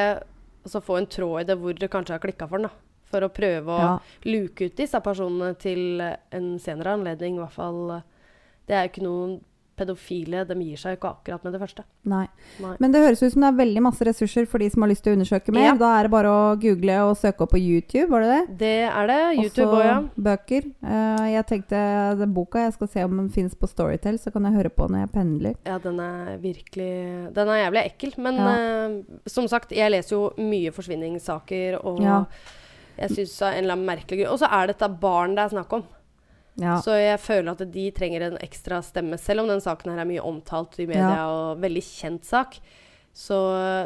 [0.63, 2.71] altså få en tråd i det hvor det kanskje har klikka for den.
[2.71, 2.89] da.
[3.13, 3.95] For å prøve å Ja.
[4.25, 7.35] luke ut disse personene til en senere anledning.
[7.37, 8.03] I hvert fall
[8.65, 9.41] Det er jo ikke noen
[9.79, 10.43] pedofile.
[10.47, 11.83] De gir seg jo ikke akkurat med det første.
[12.09, 12.25] Nei.
[12.61, 12.73] Nei.
[12.83, 15.03] Men det høres ut som det er veldig masse ressurser for de som har lyst
[15.05, 15.65] til å undersøke mer.
[15.71, 15.75] Ja.
[15.79, 18.57] Da er det bare å google og søke opp på YouTube, var det det?
[18.61, 19.19] Det er det.
[19.41, 19.97] YouTube òg, ja.
[20.29, 20.69] bøker.
[20.85, 21.83] Uh, jeg tenkte
[22.21, 24.89] den boka, jeg skal se om den finnes på Storytel, så kan jeg høre på
[24.89, 25.57] når jeg pendler.
[25.65, 26.91] Ja, den er virkelig
[27.33, 28.13] Den er jævlig ekkel.
[28.17, 28.51] Men Ja.
[28.89, 32.25] uh, som sagt, jeg leser jo mye forsvinningssaker, og Ja.
[32.97, 35.73] jeg syns en eller annen merkelig grunn Og så er dette barn det er snakk
[35.73, 35.83] om.
[36.61, 36.75] Ja.
[36.85, 39.17] Så jeg føler at de trenger en ekstra stemme.
[39.17, 41.25] Selv om den saken her er mye omtalt i media Ja.
[41.29, 42.59] og veldig kjent sak,
[43.13, 43.39] så,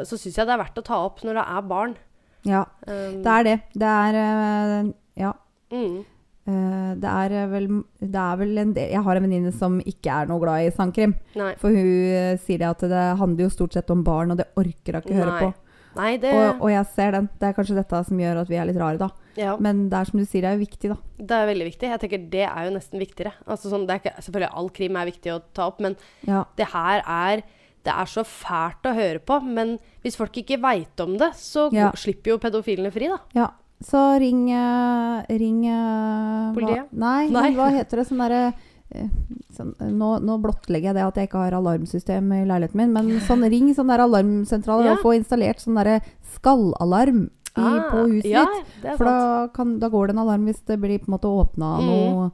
[0.04, 1.96] så syns jeg det er verdt å ta opp når det er barn.
[2.44, 2.64] ja.
[2.86, 3.56] Um, Det er det.
[3.74, 5.32] Det er eh, Ja.
[5.72, 6.04] mm,
[6.48, 7.66] Uh, det er eh, vel
[8.00, 10.70] Det er vel en del Jeg har en venninne som ikke er noe glad i
[10.72, 11.12] sangkrim.
[11.36, 11.50] nei.
[11.60, 11.76] For hun
[12.08, 15.02] uh, sier det at det handler jo stort sett om barn, og det orker hun
[15.02, 15.50] ikke høre på.
[15.98, 17.28] Nei, det Og, og jeg ser den.
[17.38, 19.10] Det er kanskje dette som gjør at vi er litt rare, da.
[19.38, 20.96] Ja, Men det er som du sier, det er jo viktig, da.
[21.22, 21.88] det er veldig viktig.
[21.92, 23.32] Jeg tenker Det er jo nesten viktigere.
[23.46, 26.44] Altså, sånn, det er ikke, selvfølgelig all krim er viktig å ta opp, men Ja.
[26.56, 27.42] det her er
[27.86, 31.70] det er så fælt å høre på, men hvis folk ikke veit om det, så
[31.72, 31.92] Ja.
[31.92, 33.18] slipper jo pedofilene fri, da.
[33.34, 33.48] ja.
[33.80, 36.88] Så ring eh, Ring eh, Politiet?
[36.90, 37.50] Hva, nei, Nei.
[37.54, 38.06] hva heter det?
[38.08, 38.52] Sånn derre
[38.90, 39.06] eh,
[39.54, 43.20] sånn, nå, nå blottlegger jeg det at jeg ikke har alarmsystem i leiligheten min, men
[43.20, 44.92] sånn ring sånn der alarmsentral Ja.
[44.96, 46.00] og få installert sånn derre
[46.34, 47.28] skallalarm
[47.58, 48.96] i, Ah, på huset ja, ditt.
[48.96, 51.78] For da, kan, da går det en alarm hvis det blir på en måte åpna
[51.78, 51.88] Mm.
[51.90, 52.32] noen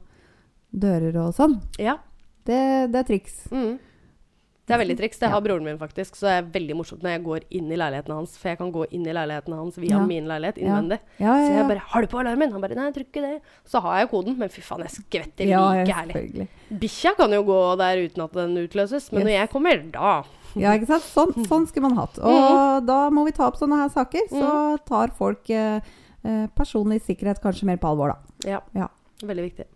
[0.75, 1.59] dører og sånn.
[1.79, 1.97] Ja.
[2.45, 3.47] Det, det er triks.
[3.51, 3.79] Mm.
[4.65, 5.19] Det er veldig triks.
[5.19, 5.33] Det Ja.
[5.35, 6.15] har broren min faktisk.
[6.17, 8.35] Så det er veldig morsomt når jeg går inn i leiligheten hans.
[8.37, 10.05] For jeg kan gå inn i leiligheten hans via Ja.
[10.05, 10.65] min leilighet Ja.
[10.81, 10.99] innvendig.
[11.19, 13.41] Ja, Så jeg bare 'Har du på alarmen?' Han bare 'Nei, tror ikke det'.
[13.63, 16.47] Så har jeg koden, men fy faen, jeg skvetter ja, like ja, herlig.
[16.73, 19.27] Bikkja kan jo gå der uten at den utløses, men Yes.
[19.27, 20.23] når jeg kommer, da
[20.59, 21.05] Ja, ikke sant?
[21.07, 22.19] Sånn, sånn skulle man hatt.
[22.23, 24.51] Og da må vi ta opp sånne her saker, så
[24.87, 25.79] tar folk eh,
[26.23, 28.51] eh, personlig sikkerhet kanskje mer på alvor, da.
[28.57, 28.61] Ja.
[28.77, 28.91] Ja.
[29.25, 29.69] Veldig viktig.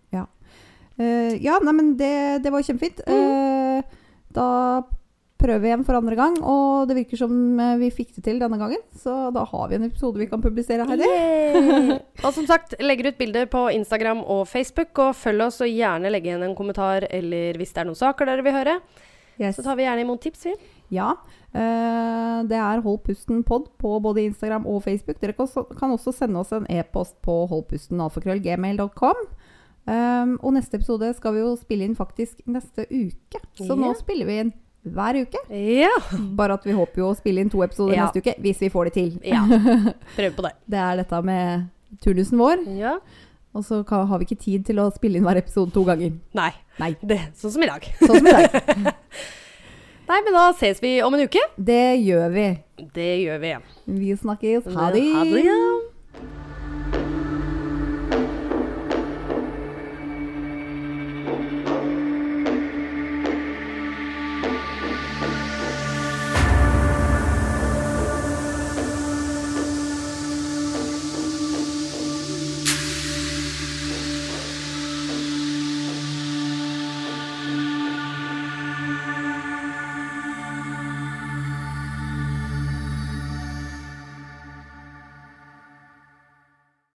[1.00, 2.14] Eh, ja, nei, men det,
[2.44, 3.00] det var kjempefint.
[3.08, 3.80] Uh,
[4.36, 4.48] da
[5.40, 7.32] prøver vi igjen for andre gang, og det virker som
[7.80, 8.82] vi fikk det til denne gangen.
[9.00, 11.06] Så da har vi en episode vi kan publisere, Heidi.
[12.26, 14.92] Og som sagt, legger ut bilder på Instagram og Facebook.
[15.00, 18.28] Og følg oss, og gjerne legge igjen en kommentar eller hvis det er noen saker
[18.28, 18.76] dere vil høre.
[19.40, 19.56] Yes.
[19.56, 20.54] Så tar vi gjerne imot tips, vi.
[20.92, 21.14] Ja.
[21.54, 25.20] Uh, det er Hold pusten pod på både Instagram og Facebook.
[25.22, 29.22] Dere kan også, sende oss en e-post på holdpustenalfakrøllgmail.com.
[29.90, 33.40] Um, og neste episode skal vi jo spille inn faktisk neste uke.
[33.58, 34.52] Så nå spiller vi inn
[34.84, 35.40] hver uke.
[35.56, 35.90] Ja.
[36.36, 38.06] Bare at vi håper jo å spille inn to episoder Ja.
[38.06, 39.10] neste uke, hvis vi får det til.
[39.24, 39.42] ja.
[40.16, 40.54] Prøv på det.
[40.70, 41.68] Det er dette med
[42.04, 42.64] turnusen vår.
[42.78, 42.98] Ja.
[43.54, 46.14] Og så har vi ikke tid til å spille inn hver episode to ganger.
[46.38, 46.52] Nei.
[46.78, 46.92] Nei.
[47.02, 47.86] Det, sånn som i dag.
[47.98, 48.92] Sånn som i dag.
[50.10, 51.42] Nei, men da ses vi om en uke.
[51.54, 52.48] Det gjør vi.
[52.94, 53.54] Det gjør vi.
[54.00, 54.70] Vi snakkes.
[54.74, 55.06] Ha Ha det.
[55.34, 55.89] det.